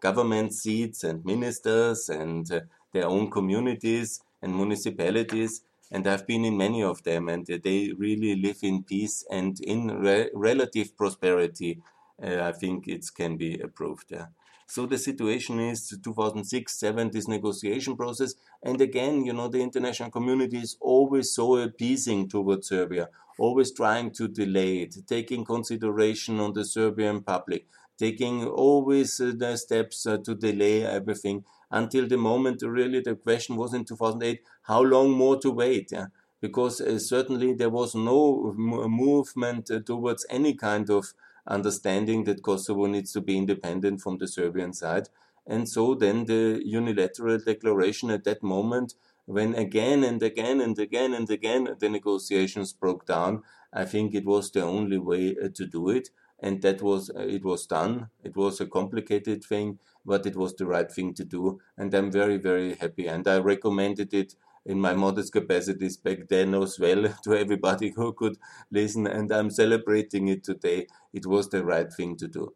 government 0.00 0.52
seats 0.52 1.02
and 1.04 1.24
ministers 1.24 2.08
and 2.08 2.62
their 2.92 3.06
own 3.06 3.30
communities 3.30 4.20
and 4.42 4.54
municipalities. 4.54 5.62
And 5.90 6.06
I've 6.06 6.26
been 6.26 6.44
in 6.44 6.56
many 6.56 6.82
of 6.82 7.02
them, 7.04 7.28
and 7.28 7.46
they 7.46 7.92
really 7.96 8.34
live 8.34 8.58
in 8.62 8.82
peace 8.82 9.24
and 9.30 9.58
in 9.60 10.00
re 10.00 10.30
relative 10.34 10.96
prosperity. 10.96 11.80
Uh, 12.22 12.42
I 12.42 12.52
think 12.52 12.88
it 12.88 13.04
can 13.14 13.36
be 13.36 13.60
approved. 13.60 14.08
Yeah. 14.10 14.26
So 14.66 14.84
the 14.84 14.98
situation 14.98 15.60
is 15.60 15.96
2006 16.02 16.78
7, 16.78 17.10
this 17.10 17.28
negotiation 17.28 17.96
process. 17.96 18.34
And 18.62 18.80
again, 18.80 19.24
you 19.24 19.32
know, 19.32 19.48
the 19.48 19.62
international 19.62 20.10
community 20.10 20.58
is 20.58 20.76
always 20.80 21.32
so 21.32 21.56
appeasing 21.56 22.28
towards 22.28 22.68
Serbia, 22.68 23.08
always 23.38 23.72
trying 23.72 24.10
to 24.12 24.28
delay 24.28 24.78
it, 24.78 24.96
taking 25.06 25.44
consideration 25.44 26.40
on 26.40 26.52
the 26.52 26.64
Serbian 26.64 27.22
public, 27.22 27.66
taking 27.96 28.44
always 28.44 29.20
uh, 29.20 29.32
the 29.36 29.56
steps 29.56 30.06
uh, 30.06 30.18
to 30.18 30.34
delay 30.34 30.84
everything 30.84 31.44
until 31.70 32.06
the 32.06 32.16
moment 32.16 32.62
really 32.62 33.00
the 33.00 33.14
question 33.14 33.56
was 33.56 33.74
in 33.74 33.84
2008 33.84 34.40
how 34.62 34.80
long 34.80 35.10
more 35.10 35.36
to 35.38 35.50
wait 35.50 35.90
yeah? 35.90 36.06
because 36.40 36.80
uh, 36.80 36.98
certainly 36.98 37.54
there 37.54 37.70
was 37.70 37.94
no 37.94 38.54
movement 38.56 39.70
uh, 39.70 39.80
towards 39.80 40.24
any 40.30 40.54
kind 40.54 40.90
of 40.90 41.12
understanding 41.46 42.24
that 42.24 42.42
Kosovo 42.42 42.86
needs 42.86 43.12
to 43.12 43.20
be 43.20 43.36
independent 43.36 44.00
from 44.00 44.18
the 44.18 44.28
Serbian 44.28 44.72
side. 44.72 45.08
And 45.46 45.68
so 45.68 45.94
then 45.94 46.24
the 46.24 46.60
unilateral 46.64 47.38
declaration 47.38 48.10
at 48.10 48.24
that 48.24 48.42
moment 48.42 48.94
when 49.26 49.54
again 49.54 50.04
and 50.04 50.22
again 50.22 50.60
and 50.60 50.78
again 50.78 51.12
and 51.12 51.28
again 51.28 51.68
the 51.80 51.88
negotiations 51.88 52.72
broke 52.72 53.04
down 53.06 53.42
i 53.72 53.84
think 53.84 54.14
it 54.14 54.24
was 54.24 54.52
the 54.52 54.62
only 54.62 54.98
way 54.98 55.36
uh, 55.42 55.48
to 55.54 55.66
do 55.66 55.90
it. 55.90 56.08
And 56.38 56.60
that 56.62 56.82
was 56.82 57.08
uh, 57.10 57.20
it 57.20 57.44
was 57.44 57.66
done. 57.66 58.10
It 58.22 58.36
was 58.36 58.60
a 58.60 58.66
complicated 58.66 59.42
thing 59.42 59.78
but 60.04 60.26
it 60.26 60.36
was 60.36 60.54
the 60.54 60.66
right 60.66 60.90
thing 60.90 61.14
to 61.14 61.24
do. 61.24 61.60
And 61.76 61.92
i'm 61.94 62.12
very 62.12 62.36
very 62.36 62.74
happy. 62.74 63.06
And 63.08 63.26
i 63.26 63.38
recommended 63.38 64.14
it 64.14 64.34
in 64.66 64.80
my 64.80 64.94
modest 64.94 65.32
capacities 65.32 65.96
back 65.96 66.28
then 66.28 66.54
as 66.54 66.78
well 66.78 67.08
to 67.24 67.34
everybody 67.34 67.90
who 67.90 68.12
could 68.12 68.36
listen 68.70 69.06
and 69.06 69.32
i'm 69.32 69.50
celebrating 69.50 70.28
it 70.28 70.44
today. 70.44 70.86
It 71.12 71.26
was 71.26 71.48
the 71.48 71.64
right 71.64 71.90
thing 71.92 72.16
to 72.18 72.28
do. 72.28 72.54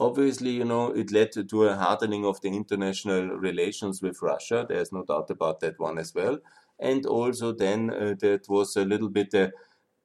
Obviously 0.00 0.50
you 0.50 0.64
know 0.64 0.90
it 0.92 1.12
led 1.12 1.32
to 1.32 1.64
a 1.64 1.76
hardening 1.76 2.24
of 2.24 2.40
the 2.40 2.48
international 2.48 3.28
relations 3.48 4.00
with 4.02 4.22
russia. 4.22 4.64
There's 4.68 4.92
no 4.92 5.04
doubt 5.04 5.30
about 5.30 5.60
that 5.60 5.78
one 5.78 5.98
as 5.98 6.14
well. 6.14 6.38
And 6.78 7.04
also 7.06 7.52
then 7.52 7.90
uh, 7.90 8.14
that 8.20 8.48
was 8.48 8.76
a 8.76 8.84
little 8.84 9.08
bit 9.08 9.34
uh, 9.34 9.50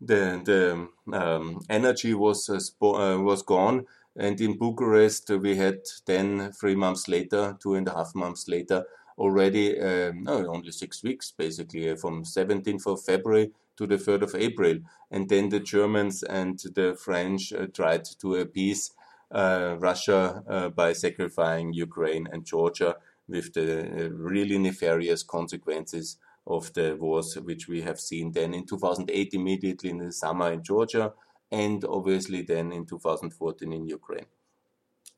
the 0.01 0.41
the 0.43 0.89
um, 1.17 1.61
energy 1.69 2.13
was 2.13 2.49
uh, 2.49 2.59
uh, 2.85 3.19
was 3.19 3.41
gone. 3.43 3.85
And 4.15 4.39
in 4.39 4.57
Bucharest, 4.57 5.29
we 5.29 5.55
had 5.55 5.79
then 6.05 6.51
three 6.51 6.75
months 6.75 7.07
later, 7.07 7.57
two 7.61 7.73
and 7.73 7.87
a 7.87 7.93
half 7.93 8.13
months 8.13 8.47
later, 8.47 8.85
already 9.17 9.79
um, 9.79 10.23
no, 10.23 10.47
only 10.47 10.71
six 10.71 11.03
weeks 11.03 11.31
basically, 11.31 11.89
uh, 11.89 11.95
from 11.95 12.23
17th 12.23 12.87
of 12.87 13.03
February 13.03 13.51
to 13.77 13.87
the 13.87 13.97
3rd 13.97 14.23
of 14.23 14.35
April. 14.35 14.79
And 15.11 15.29
then 15.29 15.49
the 15.49 15.59
Germans 15.59 16.23
and 16.23 16.59
the 16.75 16.95
French 16.95 17.53
uh, 17.53 17.67
tried 17.67 18.05
to 18.19 18.35
appease 18.35 18.91
uh, 19.31 19.77
Russia 19.79 20.43
uh, 20.47 20.69
by 20.69 20.93
sacrificing 20.93 21.73
Ukraine 21.73 22.27
and 22.31 22.45
Georgia 22.45 22.95
with 23.27 23.53
the 23.53 24.11
really 24.13 24.57
nefarious 24.57 25.23
consequences 25.23 26.17
of 26.45 26.71
the 26.73 26.95
wars 26.99 27.35
which 27.35 27.67
we 27.67 27.81
have 27.81 27.99
seen 27.99 28.31
then 28.31 28.53
in 28.53 28.65
2008 28.65 29.33
immediately 29.33 29.89
in 29.89 29.97
the 29.97 30.11
summer 30.11 30.51
in 30.51 30.61
Georgia 30.61 31.13
and 31.51 31.85
obviously 31.85 32.41
then 32.41 32.71
in 32.71 32.85
2014 32.85 33.71
in 33.71 33.87
Ukraine. 33.87 34.25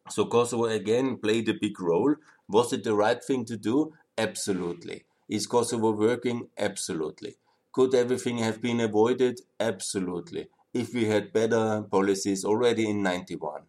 So 0.10 0.26
Kosovo 0.26 0.66
again 0.66 1.18
played 1.18 1.50
a 1.50 1.54
big 1.54 1.80
role. 1.80 2.16
Was 2.48 2.74
it 2.74 2.84
the 2.84 2.96
right 2.96 3.24
thing 3.24 3.46
to 3.46 3.58
do? 3.58 3.94
Absolutely. 4.18 5.06
Is 5.30 5.48
Kosovo 5.48 5.92
working? 5.92 6.50
Absolutely. 6.58 7.36
Could 7.72 7.94
everything 7.94 8.38
have 8.40 8.62
been 8.62 8.80
avoided? 8.80 9.42
Absolutely. 9.60 10.48
If 10.74 10.94
we 10.94 11.06
had 11.06 11.34
better 11.34 11.84
policies 11.90 12.44
already 12.46 12.90
in 12.90 13.02
91. 13.04 13.64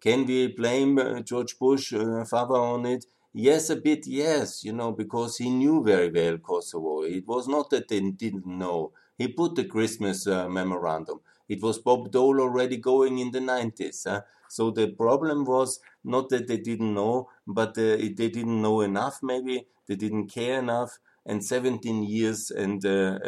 Can 0.00 0.26
we 0.26 0.48
blame 0.48 0.98
uh, 0.98 1.20
George 1.20 1.58
Bush 1.58 1.92
uh, 1.92 2.24
father 2.24 2.54
on 2.56 2.86
it? 2.86 3.04
Yes, 3.32 3.70
a 3.70 3.76
bit, 3.76 4.06
yes, 4.06 4.64
you 4.64 4.72
know, 4.72 4.92
because 4.92 5.36
he 5.36 5.50
knew 5.50 5.82
very 5.84 6.10
well 6.10 6.38
Kosovo. 6.38 7.02
It 7.02 7.26
was 7.28 7.46
not 7.46 7.70
that 7.70 7.88
they 7.88 8.00
didn't 8.00 8.46
know. 8.46 8.92
He 9.18 9.28
put 9.28 9.54
the 9.54 9.64
Christmas 9.64 10.26
uh, 10.26 10.48
memorandum. 10.48 11.20
It 11.50 11.62
was 11.62 11.78
Bob 11.78 12.10
Dole 12.12 12.40
already 12.40 12.78
going 12.78 13.18
in 13.18 13.30
the 13.32 13.40
90s. 13.40 14.04
Huh? 14.08 14.22
So 14.48 14.70
the 14.70 14.88
problem 14.88 15.44
was 15.44 15.80
not 16.02 16.30
that 16.30 16.48
they 16.48 16.56
didn't 16.56 16.94
know, 16.94 17.28
but 17.46 17.70
uh, 17.78 17.96
they 18.18 18.30
didn't 18.38 18.62
know 18.62 18.80
enough, 18.80 19.20
maybe. 19.22 19.66
They 19.86 19.96
didn't 19.96 20.28
care 20.28 20.58
enough. 20.60 20.98
And 21.26 21.44
17 21.44 22.02
years 22.04 22.50
and 22.50 22.84
uh, 22.84 23.18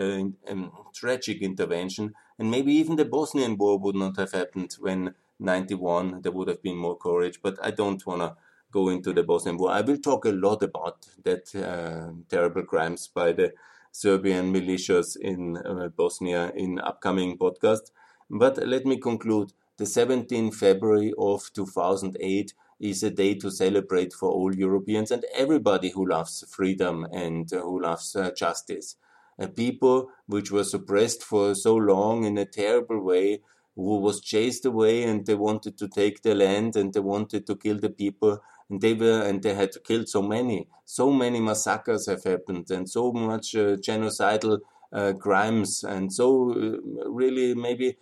tragic 0.94 1.42
intervention. 1.42 2.14
And 2.38 2.50
maybe 2.50 2.72
even 2.74 2.96
the 2.96 3.04
Bosnian 3.04 3.56
War 3.56 3.78
would 3.78 3.94
not 3.96 4.16
have 4.16 4.32
happened 4.32 4.76
when 4.80 5.14
91 5.38 6.22
there 6.22 6.32
would 6.32 6.48
have 6.48 6.62
been 6.62 6.76
more 6.76 6.96
courage. 6.96 7.40
But 7.42 7.58
I 7.62 7.70
don't 7.70 8.04
want 8.06 8.22
to 8.22 8.36
go 8.70 8.88
into 8.88 9.12
the 9.12 9.22
Bosnian 9.22 9.58
War. 9.58 9.70
I 9.70 9.82
will 9.82 9.98
talk 9.98 10.24
a 10.24 10.30
lot 10.30 10.62
about 10.62 11.06
that 11.24 11.54
uh, 11.54 12.12
terrible 12.28 12.64
crimes 12.64 13.08
by 13.08 13.32
the 13.32 13.52
Serbian 13.92 14.52
militias 14.52 15.16
in 15.16 15.58
uh, 15.58 15.88
Bosnia 15.88 16.52
in 16.56 16.78
upcoming 16.78 17.36
podcast. 17.38 17.90
But 18.32 18.66
let 18.66 18.84
me 18.86 18.96
conclude. 18.96 19.52
The 19.76 19.86
17th 19.86 20.50
February 20.50 21.12
of 21.18 21.52
2008 21.52 22.54
is 22.80 23.02
a 23.02 23.10
day 23.10 23.34
to 23.34 23.50
celebrate 23.50 24.12
for 24.12 24.30
all 24.30 24.54
Europeans 24.54 25.10
and 25.10 25.24
everybody 25.34 25.90
who 25.90 26.06
loves 26.06 26.44
freedom 26.48 27.06
and 27.12 27.48
who 27.50 27.80
loves 27.80 28.16
uh, 28.16 28.30
justice. 28.36 28.96
A 29.38 29.48
people 29.48 30.08
which 30.26 30.50
were 30.50 30.64
suppressed 30.64 31.22
for 31.22 31.54
so 31.54 31.76
long 31.76 32.24
in 32.24 32.38
a 32.38 32.44
terrible 32.46 33.00
way, 33.00 33.42
who 33.76 33.98
was 33.98 34.20
chased 34.20 34.64
away 34.66 35.02
and 35.04 35.26
they 35.26 35.34
wanted 35.34 35.78
to 35.78 35.88
take 35.88 36.22
the 36.22 36.34
land 36.34 36.76
and 36.76 36.92
they 36.92 37.00
wanted 37.00 37.46
to 37.46 37.56
kill 37.56 37.78
the 37.78 37.90
people 37.90 38.42
and 38.68 38.80
they 38.80 38.94
were 38.94 39.22
and 39.22 39.42
they 39.42 39.54
had 39.54 39.70
killed 39.84 40.08
so 40.08 40.20
many 40.20 40.68
so 40.84 41.10
many 41.10 41.40
massacres 41.40 42.06
have 42.06 42.22
happened 42.24 42.70
and 42.70 42.88
so 42.88 43.10
much 43.12 43.54
uh, 43.54 43.76
genocidal 43.76 44.58
uh, 44.92 45.14
crimes 45.14 45.82
and 45.84 46.12
so 46.12 46.52
uh, 46.52 47.08
really 47.08 47.54
maybe 47.54 47.96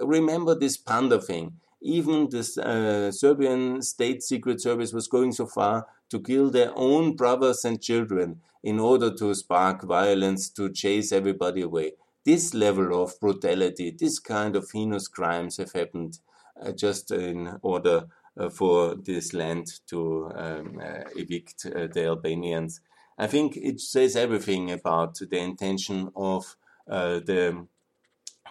remember 0.00 0.54
this 0.54 0.76
panda 0.76 1.20
thing 1.20 1.52
even 1.82 2.28
the 2.30 2.40
uh, 2.64 3.12
serbian 3.12 3.82
state 3.82 4.22
secret 4.22 4.60
service 4.60 4.92
was 4.92 5.08
going 5.08 5.32
so 5.32 5.46
far 5.46 5.86
to 6.08 6.20
kill 6.20 6.50
their 6.50 6.72
own 6.76 7.14
brothers 7.16 7.64
and 7.64 7.82
children 7.82 8.40
in 8.62 8.80
order 8.80 9.14
to 9.14 9.34
spark 9.34 9.82
violence 9.82 10.48
to 10.48 10.70
chase 10.70 11.12
everybody 11.12 11.62
away 11.62 11.92
this 12.24 12.54
level 12.54 13.02
of 13.02 13.18
brutality 13.20 13.90
this 13.90 14.18
kind 14.18 14.56
of 14.56 14.70
heinous 14.70 15.08
crimes 15.08 15.56
have 15.58 15.72
happened 15.72 16.18
uh, 16.62 16.72
just 16.72 17.10
in 17.10 17.58
order 17.62 18.06
uh, 18.38 18.50
for 18.50 18.94
this 18.94 19.32
land 19.32 19.66
to 19.86 20.30
um, 20.34 20.78
uh, 20.82 21.00
evict 21.16 21.64
uh, 21.66 21.86
the 21.86 22.04
Albanians. 22.04 22.82
I 23.16 23.26
think 23.26 23.56
it 23.56 23.80
says 23.80 24.14
everything 24.14 24.70
about 24.70 25.18
the 25.18 25.38
intention 25.38 26.10
of 26.14 26.56
the 26.86 27.66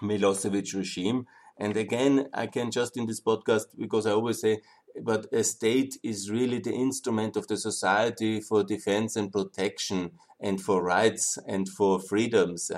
Milosevic 0.01 0.73
regime. 0.75 1.27
And 1.57 1.77
again, 1.77 2.27
I 2.33 2.47
can 2.47 2.71
just 2.71 2.97
in 2.97 3.05
this 3.05 3.21
podcast, 3.21 3.67
because 3.77 4.05
I 4.05 4.11
always 4.11 4.41
say, 4.41 4.61
but 5.01 5.27
a 5.33 5.43
state 5.43 5.97
is 6.03 6.31
really 6.31 6.59
the 6.59 6.73
instrument 6.73 7.35
of 7.35 7.47
the 7.47 7.57
society 7.57 8.39
for 8.39 8.63
defense 8.63 9.15
and 9.15 9.31
protection 9.31 10.11
and 10.39 10.61
for 10.61 10.83
rights 10.83 11.37
and 11.47 11.67
for 11.67 11.99
freedoms. 11.99 12.71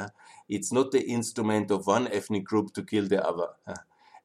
It's 0.49 0.71
not 0.71 0.91
the 0.91 1.06
instrument 1.06 1.71
of 1.71 1.88
one 1.88 2.08
ethnic 2.08 2.45
group 2.45 2.73
to 2.73 2.84
kill 2.84 3.08
the 3.08 3.27
other. 3.27 3.49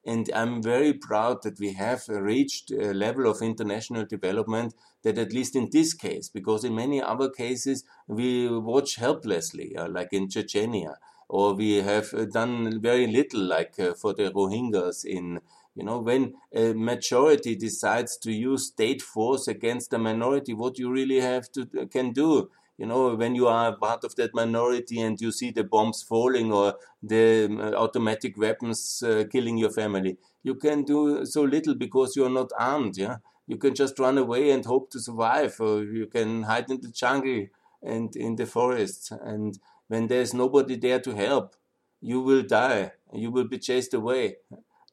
And 0.05 0.29
I'm 0.35 0.63
very 0.63 0.93
proud 0.93 1.43
that 1.43 1.61
we 1.61 1.75
have 1.75 2.09
reached 2.09 2.73
a 2.73 2.93
level 2.93 3.31
of 3.31 3.41
international 3.41 4.05
development 4.05 4.75
that, 5.03 5.17
at 5.17 5.33
least 5.33 5.55
in 5.55 5.69
this 5.71 5.95
case, 5.95 6.29
because 6.29 6.65
in 6.65 6.75
many 6.75 7.01
other 7.01 7.31
cases 7.31 7.85
we 8.09 8.49
watch 8.49 8.97
helplessly, 8.97 9.77
uh, 9.77 9.89
like 9.89 10.13
in 10.13 10.29
Chechnya, 10.29 10.97
or 11.33 11.55
we 11.55 11.69
have 11.83 12.09
done 12.33 12.81
very 12.81 13.07
little, 13.07 13.41
like 13.41 13.75
uh, 13.79 13.95
for 13.95 14.13
the 14.15 14.31
Rohingyas 14.31 15.05
in 15.05 15.41
you 15.75 15.85
know, 15.85 15.99
when 16.01 16.35
a 16.55 16.75
majority 16.75 17.57
decides 17.57 18.19
to 18.19 18.31
use 18.31 18.67
state 18.67 19.01
force 19.01 19.49
against 19.49 19.95
a 19.95 19.99
minority, 19.99 20.53
what 20.53 20.79
you 20.79 20.91
really 20.93 21.21
have 21.21 21.51
to 21.53 21.65
can 21.91 22.13
do 22.13 22.51
you 22.79 22.87
know, 22.87 23.15
when 23.15 23.35
you 23.35 23.47
are 23.47 23.77
part 23.77 24.03
of 24.03 24.17
that 24.17 24.35
minority 24.35 25.01
and 25.01 25.21
you 25.21 25.31
see 25.31 25.51
the 25.51 25.63
bombs 25.63 26.03
falling 26.03 26.53
or 26.53 26.75
the 27.03 27.45
um, 27.45 27.61
automatic 27.61 28.37
weapons 28.37 29.03
uh, 29.07 29.25
killing 29.31 29.59
your 29.59 29.71
family, 29.71 30.17
you 30.43 30.55
can 30.55 30.83
do 30.83 31.25
so 31.25 31.43
little 31.43 31.75
because 31.75 32.17
you 32.17 32.25
are 32.25 32.31
not 32.31 32.51
armed. 32.59 32.97
Yeah, 32.97 33.17
you 33.47 33.57
can 33.57 33.75
just 33.75 33.99
run 33.99 34.19
away 34.19 34.51
and 34.51 34.65
hope 34.65 34.91
to 34.93 35.01
survive, 35.01 35.61
or 35.61 35.85
you 35.85 36.07
can 36.07 36.43
hide 36.45 36.71
in 36.71 36.81
the 36.81 36.89
jungle 36.89 37.47
and 37.83 38.17
in 38.17 38.37
the 38.37 38.47
forests. 38.47 39.13
And 39.13 39.59
when 39.93 40.07
there's 40.07 40.33
nobody 40.33 40.77
there 40.77 41.01
to 41.01 41.15
help, 41.15 41.55
you 42.01 42.19
will 42.23 42.43
die. 42.43 42.93
You 43.13 43.31
will 43.31 43.45
be 43.45 43.59
chased 43.59 43.93
away. 43.93 44.37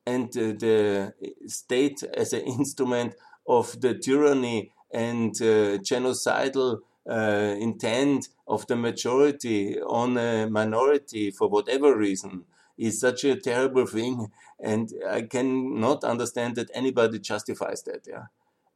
And 0.05 0.27
uh, 0.38 0.51
the 0.65 1.13
state, 1.47 2.03
as 2.03 2.33
an 2.33 2.41
instrument 2.59 3.15
of 3.47 3.79
the 3.79 3.93
tyranny 3.97 4.73
and 4.91 5.33
uh, 5.41 5.79
genocidal 5.89 6.81
uh, 7.09 7.55
intent 7.67 8.27
of 8.45 8.67
the 8.67 8.75
majority 8.75 9.79
on 9.79 10.17
a 10.17 10.49
minority 10.49 11.31
for 11.31 11.47
whatever 11.47 11.95
reason 11.95 12.43
is 12.77 12.99
such 12.99 13.23
a 13.23 13.38
terrible 13.38 13.85
thing. 13.85 14.29
And 14.62 14.91
I 15.09 15.21
cannot 15.21 16.03
understand 16.03 16.57
that 16.57 16.71
anybody 16.73 17.19
justifies 17.19 17.83
that. 17.83 18.01
Yeah. 18.05 18.25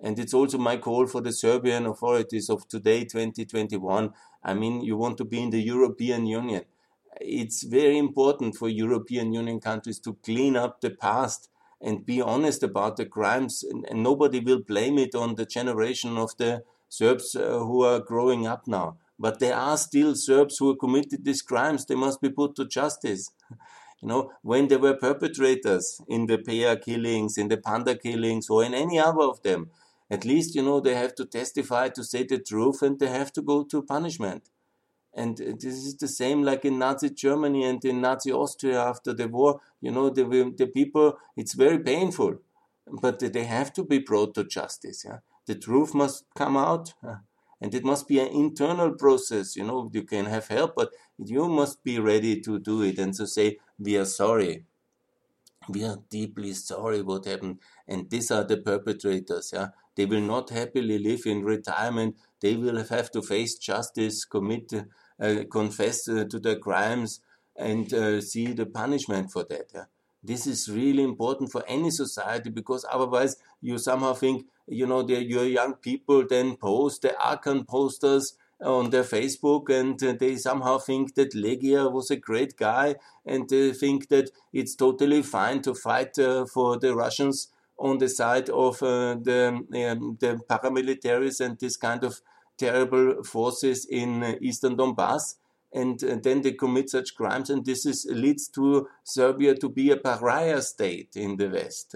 And 0.03 0.19
it's 0.19 0.33
also 0.33 0.57
my 0.57 0.75
call 0.75 1.07
for 1.07 1.21
the 1.21 1.31
Serbian 1.31 1.85
authorities 1.85 2.49
of 2.49 2.67
today, 2.67 3.05
2021. 3.05 4.11
I 4.43 4.53
mean, 4.53 4.81
you 4.81 4.97
want 4.97 5.17
to 5.19 5.23
be 5.23 5.41
in 5.41 5.49
the 5.49 5.61
European 5.61 6.25
Union. 6.25 6.65
It's 7.21 7.63
very 7.63 7.97
important 7.97 8.57
for 8.57 8.67
European 8.67 9.31
Union 9.31 9.61
countries 9.61 9.99
to 9.99 10.17
clean 10.21 10.57
up 10.57 10.81
the 10.81 10.89
past 10.89 11.49
and 11.79 12.05
be 12.05 12.21
honest 12.21 12.63
about 12.63 12.97
the 12.97 13.05
crimes. 13.05 13.63
And, 13.63 13.85
and 13.89 14.03
nobody 14.03 14.41
will 14.41 14.61
blame 14.61 14.99
it 14.99 15.15
on 15.15 15.35
the 15.35 15.45
generation 15.45 16.17
of 16.17 16.35
the 16.37 16.63
Serbs 16.89 17.33
uh, 17.33 17.59
who 17.59 17.83
are 17.83 18.01
growing 18.01 18.45
up 18.45 18.67
now. 18.67 18.97
But 19.17 19.39
there 19.39 19.55
are 19.55 19.77
still 19.77 20.15
Serbs 20.15 20.57
who 20.57 20.75
committed 20.75 21.23
these 21.23 21.41
crimes. 21.41 21.85
They 21.85 21.95
must 21.95 22.19
be 22.21 22.29
put 22.29 22.55
to 22.57 22.65
justice. 22.65 23.31
You 24.01 24.09
know, 24.09 24.31
when 24.41 24.67
there 24.67 24.79
were 24.79 24.95
perpetrators 24.95 26.01
in 26.09 26.25
the 26.25 26.37
Pea 26.37 26.75
killings, 26.83 27.37
in 27.37 27.47
the 27.47 27.55
Panda 27.55 27.95
killings, 27.95 28.49
or 28.49 28.61
in 28.61 28.73
any 28.73 28.99
other 28.99 29.21
of 29.21 29.41
them, 29.43 29.69
at 30.09 30.25
least, 30.25 30.55
you 30.55 30.61
know, 30.61 30.79
they 30.79 30.95
have 30.95 31.15
to 31.15 31.25
testify 31.25 31.89
to 31.89 32.03
say 32.03 32.23
the 32.23 32.39
truth 32.39 32.81
and 32.81 32.99
they 32.99 33.07
have 33.07 33.31
to 33.33 33.41
go 33.41 33.63
to 33.63 33.81
punishment. 33.81 34.49
And 35.15 35.37
this 35.37 35.75
is 35.75 35.97
the 35.97 36.07
same 36.07 36.41
like 36.43 36.65
in 36.65 36.79
Nazi 36.79 37.09
Germany 37.09 37.63
and 37.65 37.83
in 37.85 38.01
Nazi 38.01 38.31
Austria 38.31 38.81
after 38.81 39.13
the 39.13 39.27
war. 39.27 39.61
You 39.79 39.91
know, 39.91 40.09
the, 40.09 40.23
the 40.57 40.67
people, 40.67 41.17
it's 41.37 41.53
very 41.53 41.79
painful, 41.79 42.39
but 42.87 43.19
they 43.19 43.43
have 43.43 43.71
to 43.73 43.83
be 43.83 43.99
brought 43.99 44.33
to 44.35 44.43
justice. 44.43 45.05
Yeah? 45.05 45.19
The 45.45 45.55
truth 45.55 45.93
must 45.93 46.25
come 46.35 46.57
out. 46.57 46.93
And 47.61 47.73
it 47.73 47.85
must 47.85 48.09
be 48.09 48.19
an 48.19 48.27
internal 48.27 48.91
process. 48.91 49.55
You 49.55 49.63
know, 49.63 49.89
you 49.93 50.03
can 50.03 50.25
have 50.25 50.47
help, 50.49 50.75
but 50.75 50.91
you 51.17 51.47
must 51.47 51.81
be 51.83 51.97
ready 51.97 52.41
to 52.41 52.59
do 52.59 52.81
it 52.81 52.99
and 52.99 53.13
to 53.13 53.25
say, 53.25 53.57
we 53.79 53.95
are 53.95 54.05
sorry. 54.05 54.65
We 55.69 55.83
are 55.85 55.97
deeply 56.09 56.53
sorry 56.53 57.01
what 57.01 57.25
happened. 57.25 57.59
And 57.87 58.09
these 58.09 58.31
are 58.31 58.43
the 58.43 58.57
perpetrators. 58.57 59.51
Yeah 59.53 59.69
they 59.95 60.05
will 60.05 60.21
not 60.21 60.49
happily 60.49 60.97
live 60.97 61.25
in 61.25 61.43
retirement. 61.43 62.15
They 62.41 62.55
will 62.55 62.83
have 62.83 63.11
to 63.11 63.21
face 63.21 63.55
justice, 63.57 64.25
commit, 64.25 64.73
uh, 65.19 65.43
confess 65.51 66.07
uh, 66.07 66.25
to 66.29 66.39
their 66.39 66.57
crimes, 66.57 67.21
and 67.55 67.93
uh, 67.93 68.21
see 68.21 68.53
the 68.53 68.65
punishment 68.65 69.31
for 69.31 69.43
that. 69.49 69.71
Yeah? 69.73 69.85
This 70.23 70.47
is 70.47 70.69
really 70.69 71.03
important 71.03 71.51
for 71.51 71.63
any 71.67 71.91
society 71.91 72.49
because 72.49 72.85
otherwise 72.89 73.35
you 73.61 73.77
somehow 73.77 74.13
think, 74.13 74.45
you 74.67 74.87
know, 74.87 75.07
your 75.07 75.45
young 75.45 75.75
people 75.75 76.25
then 76.27 76.55
post 76.55 77.01
the 77.01 77.09
Arkan 77.09 77.67
posters 77.67 78.33
on 78.63 78.89
their 78.89 79.03
Facebook 79.03 79.69
and 79.69 80.01
uh, 80.03 80.13
they 80.19 80.35
somehow 80.35 80.77
think 80.77 81.15
that 81.15 81.33
Legija 81.33 81.91
was 81.91 82.09
a 82.09 82.15
great 82.15 82.57
guy 82.57 82.95
and 83.25 83.49
they 83.49 83.71
think 83.73 84.09
that 84.09 84.29
it's 84.51 84.75
totally 84.75 85.21
fine 85.21 85.61
to 85.61 85.73
fight 85.73 86.17
uh, 86.17 86.45
for 86.45 86.77
the 86.79 86.95
Russians 86.95 87.49
on 87.77 87.97
the 87.97 88.09
side 88.09 88.49
of 88.49 88.81
uh, 88.81 89.15
the, 89.15 89.47
um, 89.49 90.17
the 90.19 90.39
paramilitaries 90.49 91.41
and 91.41 91.59
this 91.59 91.75
kind 91.75 92.03
of 92.03 92.21
terrible 92.57 93.23
forces 93.23 93.85
in 93.85 94.23
uh, 94.23 94.35
eastern 94.41 94.77
Donbass. 94.77 95.35
And, 95.75 96.01
and, 96.03 96.21
then 96.21 96.43
they 96.43 96.51
commit 96.51 96.91
such 96.91 97.15
crimes, 97.15 97.49
and 97.49 97.65
this 97.65 97.83
is, 97.87 98.05
leads 98.07 98.47
to 98.49 98.87
Serbia 99.03 99.55
to 99.55 99.69
be 99.69 99.89
a 99.89 99.97
pariah 99.97 100.61
state 100.61 101.15
in 101.15 101.35
the 101.35 101.49
West. 101.49 101.95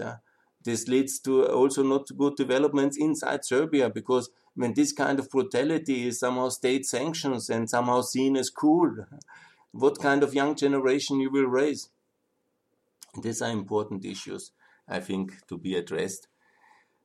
This 0.63 0.87
leads 0.87 1.19
to 1.19 1.45
also 1.45 1.83
not 1.83 2.09
good 2.17 2.35
developments 2.35 2.97
inside 2.97 3.45
Serbia 3.45 3.89
because 3.89 4.31
when 4.57 4.73
this 4.73 4.91
kind 4.91 5.19
of 5.19 5.29
brutality 5.29 6.07
is 6.07 6.19
somehow 6.19 6.49
state 6.49 6.85
sanctions 6.85 7.49
and 7.49 7.69
somehow 7.69 8.01
seen 8.01 8.35
as 8.35 8.49
cool, 8.49 9.05
what 9.71 9.99
kind 9.99 10.23
of 10.23 10.33
young 10.33 10.55
generation 10.55 11.19
you 11.19 11.31
will 11.31 11.45
raise? 11.45 11.89
These 13.21 13.41
are 13.41 13.51
important 13.51 14.03
issues. 14.03 14.51
I 14.87 14.99
think, 14.99 15.45
to 15.47 15.57
be 15.57 15.75
addressed. 15.75 16.27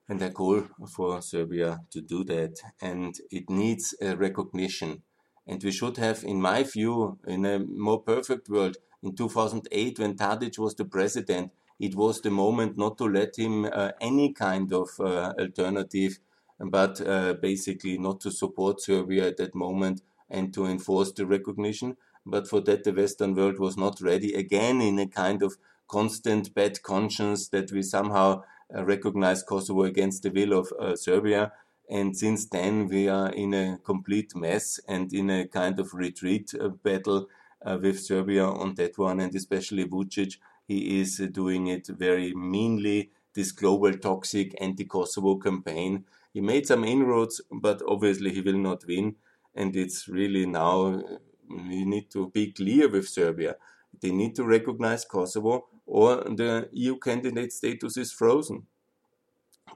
And 0.08 0.22
I 0.22 0.30
call 0.30 0.64
for 0.94 1.20
Serbia 1.22 1.80
to 1.90 2.00
do 2.00 2.24
that. 2.24 2.60
And 2.80 3.14
it 3.30 3.50
needs 3.50 3.94
a 4.00 4.16
recognition. 4.16 5.02
And 5.46 5.62
we 5.62 5.72
should 5.72 5.96
have, 5.96 6.22
in 6.22 6.40
my 6.40 6.62
view, 6.62 7.18
in 7.26 7.44
a 7.44 7.58
more 7.58 8.00
perfect 8.02 8.48
world, 8.48 8.76
in 9.02 9.16
2008, 9.16 9.98
when 9.98 10.16
Tadic 10.16 10.58
was 10.58 10.76
the 10.76 10.84
president, 10.84 11.50
it 11.80 11.96
was 11.96 12.20
the 12.20 12.30
moment 12.30 12.78
not 12.78 12.98
to 12.98 13.04
let 13.04 13.36
him 13.36 13.64
uh, 13.64 13.90
any 14.00 14.32
kind 14.32 14.72
of 14.72 14.88
uh, 15.00 15.32
alternative, 15.38 16.20
but 16.64 17.00
uh, 17.06 17.34
basically 17.34 17.98
not 17.98 18.20
to 18.20 18.30
support 18.30 18.80
Serbia 18.80 19.28
at 19.28 19.36
that 19.38 19.54
moment 19.54 20.02
and 20.30 20.52
to 20.54 20.66
enforce 20.66 21.12
the 21.12 21.26
recognition. 21.26 21.96
But 22.24 22.48
for 22.48 22.60
that, 22.62 22.84
the 22.84 22.92
Western 22.92 23.34
world 23.34 23.58
was 23.58 23.76
not 23.76 24.00
ready 24.00 24.32
again 24.34 24.80
in 24.80 24.98
a 24.98 25.06
kind 25.06 25.42
of 25.42 25.56
constant 25.88 26.54
bad 26.54 26.82
conscience 26.82 27.48
that 27.48 27.72
we 27.72 27.82
somehow 27.82 28.42
uh, 28.74 28.84
recognize 28.84 29.42
Kosovo 29.42 29.82
against 29.82 30.22
the 30.22 30.30
will 30.30 30.58
of 30.58 30.72
uh, 30.78 30.96
Serbia. 30.96 31.52
And 31.90 32.16
since 32.16 32.46
then, 32.46 32.88
we 32.88 33.08
are 33.08 33.30
in 33.30 33.52
a 33.52 33.78
complete 33.84 34.34
mess 34.34 34.80
and 34.88 35.12
in 35.12 35.28
a 35.30 35.46
kind 35.46 35.78
of 35.78 35.92
retreat 35.92 36.54
uh, 36.58 36.68
battle 36.68 37.28
uh, 37.64 37.78
with 37.80 38.00
Serbia 38.00 38.44
on 38.46 38.74
that 38.74 38.96
one, 38.96 39.20
and 39.20 39.34
especially 39.34 39.84
Vucic. 39.84 40.38
He 40.66 41.00
is 41.00 41.20
uh, 41.20 41.26
doing 41.26 41.66
it 41.66 41.88
very 41.88 42.32
meanly, 42.34 43.10
this 43.34 43.52
global 43.52 43.92
toxic 43.94 44.54
anti 44.60 44.84
Kosovo 44.84 45.36
campaign. 45.36 46.04
He 46.32 46.40
made 46.40 46.66
some 46.66 46.84
inroads, 46.84 47.40
but 47.50 47.82
obviously 47.86 48.32
he 48.32 48.40
will 48.40 48.58
not 48.58 48.84
win. 48.86 49.16
And 49.54 49.76
it's 49.76 50.08
really 50.08 50.46
now, 50.46 51.02
we 51.48 51.84
need 51.84 52.10
to 52.12 52.30
be 52.30 52.52
clear 52.52 52.88
with 52.88 53.08
Serbia. 53.08 53.56
They 54.00 54.10
need 54.10 54.34
to 54.36 54.44
recognize 54.44 55.04
Kosovo 55.04 55.66
or 55.86 56.16
the 56.16 56.68
EU 56.72 56.98
candidate 56.98 57.52
status 57.52 57.96
is 57.96 58.12
frozen. 58.12 58.66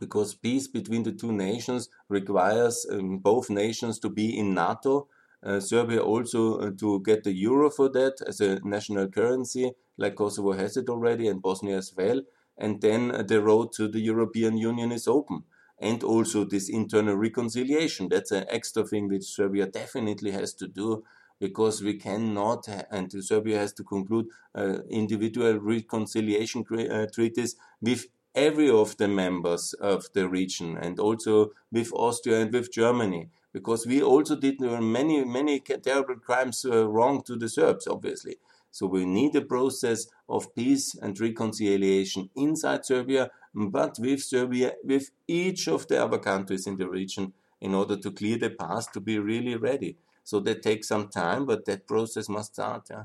Because 0.01 0.35
peace 0.35 0.67
between 0.69 1.03
the 1.03 1.13
two 1.13 1.33
nations 1.33 1.89
requires 2.09 2.87
um, 2.91 3.19
both 3.19 3.51
nations 3.51 3.99
to 4.01 4.09
be 4.09 4.39
in 4.39 4.55
NATO. 4.55 5.09
Uh, 5.43 5.61
Serbia 5.61 6.03
also 6.03 6.59
uh, 6.59 6.71
to 6.79 7.01
get 7.03 7.25
the 7.25 7.33
euro 7.33 7.71
for 7.71 7.89
that 7.91 8.15
as 8.27 8.41
a 8.41 8.59
national 8.65 9.09
currency, 9.09 9.73
like 9.97 10.17
Kosovo 10.17 10.53
has 10.53 10.77
it 10.77 10.89
already, 10.89 11.29
and 11.29 11.41
Bosnia 11.41 11.77
as 11.77 11.95
well. 11.97 12.21
And 12.59 12.81
then 12.81 13.11
uh, 13.11 13.23
the 13.23 13.43
road 13.43 13.73
to 13.77 13.89
the 13.89 14.01
European 14.01 14.57
Union 14.57 14.93
is 14.93 15.07
open. 15.07 15.45
And 15.79 16.03
also 16.03 16.45
this 16.45 16.69
internal 16.69 17.17
reconciliation. 17.17 18.09
That's 18.09 18.31
an 18.33 18.47
extra 18.49 18.85
thing 18.85 19.09
which 19.09 19.25
Serbia 19.25 19.67
definitely 19.67 20.31
has 20.31 20.55
to 20.55 20.67
do 20.67 21.05
because 21.39 21.83
we 21.83 21.95
cannot, 21.95 22.67
and 22.91 23.13
Serbia 23.23 23.59
has 23.59 23.75
to 23.75 23.85
conclude 23.85 24.27
uh, 24.55 24.79
individual 24.89 25.59
reconciliation 25.59 26.65
uh, 26.71 27.07
treaties 27.13 27.57
with 27.83 28.07
every 28.35 28.71
of 28.71 28.97
the 28.97 29.09
members 29.09 29.75
of 29.75 30.07
the 30.15 30.29
region 30.29 30.77
and 30.79 30.99
also 30.99 31.51
with 31.71 31.93
Austria 31.93 32.41
and 32.41 32.53
with 32.53 32.73
Germany 32.73 33.29
because 33.57 33.87
we 33.87 34.03
also 34.03 34.37
did 34.37 34.61
many, 34.61 35.25
many 35.25 35.59
terrible 35.61 36.17
crimes 36.17 36.67
uh, 36.67 36.87
wrong 36.87 37.23
to 37.23 37.37
the 37.37 37.49
Serbs, 37.49 37.87
obviously. 37.87 38.37
So 38.71 38.87
we 38.87 39.07
need 39.07 39.35
a 39.35 39.41
process 39.41 40.09
of 40.29 40.55
peace 40.55 40.95
and 40.95 41.19
reconciliation 41.19 42.29
inside 42.37 42.85
Serbia, 42.85 43.31
but 43.57 43.99
with 43.99 44.23
Serbia, 44.23 44.75
with 44.85 45.11
each 45.27 45.67
of 45.67 45.89
the 45.89 46.05
other 46.05 46.19
countries 46.19 46.67
in 46.67 46.77
the 46.77 46.89
region 46.89 47.33
in 47.59 47.75
order 47.75 47.97
to 47.97 48.11
clear 48.11 48.37
the 48.37 48.51
path 48.51 48.93
to 48.93 49.01
be 49.01 49.19
really 49.19 49.57
ready. 49.57 49.97
So 50.25 50.41
that 50.41 50.63
takes 50.63 50.89
some 50.89 51.09
time, 51.09 51.47
but 51.47 51.65
that 51.65 51.87
process 51.87 52.29
must 52.29 52.53
start. 52.53 52.89
Yeah? 52.91 53.05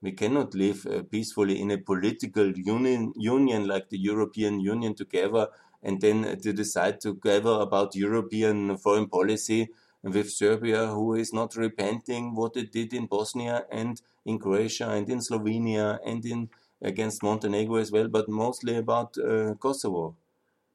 We 0.00 0.12
cannot 0.12 0.54
live 0.54 0.86
uh, 0.86 1.02
peacefully 1.02 1.60
in 1.60 1.72
a 1.72 1.78
political 1.78 2.52
union, 2.56 3.12
union 3.16 3.66
like 3.66 3.88
the 3.88 3.98
European 3.98 4.60
Union 4.60 4.94
together 4.94 5.48
and 5.82 6.00
then 6.00 6.24
uh, 6.24 6.36
to 6.36 6.52
decide 6.52 7.00
together 7.00 7.50
about 7.50 7.96
European 7.96 8.76
foreign 8.76 9.08
policy 9.08 9.68
with 10.02 10.30
Serbia, 10.30 10.86
who 10.86 11.14
is 11.14 11.32
not 11.32 11.56
repenting 11.56 12.36
what 12.36 12.56
it 12.56 12.70
did 12.70 12.92
in 12.94 13.06
Bosnia 13.06 13.64
and 13.72 14.00
in 14.24 14.38
Croatia 14.38 14.90
and 14.90 15.08
in 15.10 15.18
Slovenia 15.18 15.98
and 16.06 16.24
in 16.24 16.50
against 16.82 17.22
Montenegro 17.22 17.76
as 17.76 17.90
well, 17.92 18.08
but 18.08 18.28
mostly 18.28 18.76
about 18.76 19.16
uh, 19.18 19.54
Kosovo. 19.54 20.16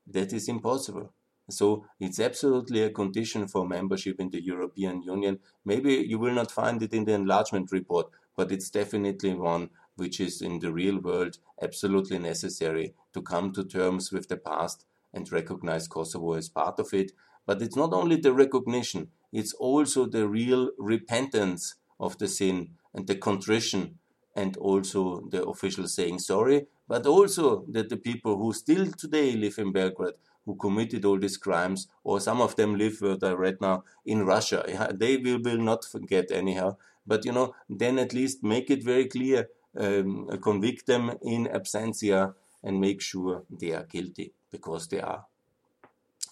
That 0.07 0.33
is 0.33 0.47
impossible. 0.49 1.13
So 1.49 1.85
it's 1.99 2.19
absolutely 2.19 2.83
a 2.83 2.89
condition 2.89 3.47
for 3.47 3.67
membership 3.67 4.19
in 4.19 4.29
the 4.29 4.41
European 4.43 5.01
Union. 5.01 5.39
Maybe 5.65 5.95
you 5.95 6.17
will 6.17 6.33
not 6.33 6.51
find 6.51 6.81
it 6.81 6.93
in 6.93 7.05
the 7.05 7.13
enlargement 7.13 7.71
report, 7.71 8.07
but 8.35 8.51
it's 8.51 8.69
definitely 8.69 9.33
one 9.33 9.69
which 9.95 10.19
is 10.19 10.41
in 10.41 10.59
the 10.59 10.71
real 10.71 10.99
world 10.99 11.37
absolutely 11.61 12.17
necessary 12.17 12.95
to 13.13 13.21
come 13.21 13.51
to 13.53 13.63
terms 13.63 14.11
with 14.11 14.27
the 14.29 14.37
past 14.37 14.85
and 15.13 15.31
recognize 15.31 15.87
Kosovo 15.87 16.33
as 16.33 16.49
part 16.49 16.79
of 16.79 16.93
it. 16.93 17.11
But 17.45 17.61
it's 17.61 17.75
not 17.75 17.93
only 17.93 18.15
the 18.15 18.33
recognition, 18.33 19.11
it's 19.31 19.53
also 19.53 20.05
the 20.05 20.27
real 20.27 20.71
repentance 20.77 21.75
of 21.99 22.17
the 22.17 22.27
sin 22.27 22.71
and 22.93 23.05
the 23.05 23.15
contrition 23.15 23.99
and 24.35 24.57
also 24.57 25.21
the 25.29 25.43
official 25.45 25.87
saying 25.87 26.19
sorry, 26.19 26.67
but 26.87 27.05
also 27.05 27.65
that 27.69 27.89
the 27.89 27.97
people 27.97 28.37
who 28.37 28.53
still 28.53 28.87
today 28.91 29.33
live 29.35 29.57
in 29.57 29.71
Belgrade, 29.71 30.15
who 30.45 30.55
committed 30.55 31.05
all 31.05 31.19
these 31.19 31.37
crimes, 31.37 31.87
or 32.03 32.19
some 32.19 32.41
of 32.41 32.55
them 32.55 32.75
live, 32.75 33.01
what 33.01 33.23
I 33.23 33.31
read 33.31 33.61
now, 33.61 33.83
in 34.05 34.25
Russia, 34.25 34.65
yeah, 34.67 34.87
they 34.93 35.17
will, 35.17 35.39
will 35.41 35.57
not 35.61 35.85
forget 35.85 36.31
anyhow. 36.31 36.77
But 37.05 37.25
you 37.25 37.31
know, 37.31 37.53
then 37.69 37.99
at 37.99 38.13
least 38.13 38.43
make 38.43 38.69
it 38.69 38.83
very 38.83 39.05
clear, 39.05 39.49
um, 39.77 40.29
convict 40.41 40.87
them 40.87 41.11
in 41.21 41.47
absentia, 41.47 42.33
and 42.63 42.79
make 42.79 43.01
sure 43.01 43.43
they 43.49 43.73
are 43.73 43.83
guilty 43.83 44.33
because 44.51 44.87
they 44.87 45.01
are, 45.01 45.25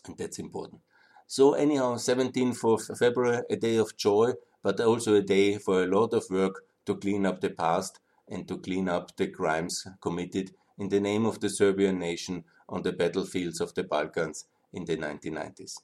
and 0.06 0.18
that's 0.18 0.39
important. 0.39 0.82
So 1.28 1.54
anyhow, 1.54 1.95
17th 1.95 2.91
of 2.91 2.97
February, 2.97 3.43
a 3.49 3.56
day 3.56 3.78
of 3.78 3.95
joy, 3.95 4.34
but 4.64 4.80
also 4.80 5.16
a 5.16 5.22
day 5.22 5.58
for 5.58 5.84
a 5.84 5.88
lot 5.88 6.14
of 6.14 6.26
work 6.30 6.64
to 6.86 6.96
clean 6.96 7.26
up 7.26 7.42
the 7.42 7.50
past 7.50 8.00
and 8.28 8.48
to 8.48 8.58
clean 8.58 8.88
up 8.90 9.16
the 9.18 9.28
crimes 9.28 9.86
committed 10.02 10.52
in 10.78 10.90
the 10.90 11.00
name 11.00 11.26
of 11.26 11.40
the 11.40 11.50
Serbian 11.50 12.00
nation 12.00 12.44
on 12.70 12.82
the 12.82 12.94
battlefields 12.94 13.62
of 13.62 13.74
the 13.74 13.84
Balkans 13.84 14.46
in 14.74 14.86
the 14.86 14.98
1990s. 14.98 15.76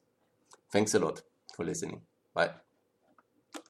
Thanks 0.72 0.94
a 0.94 1.00
lot 1.00 1.22
for 1.56 1.66
listening. 1.66 2.02
Bye. 2.34 2.67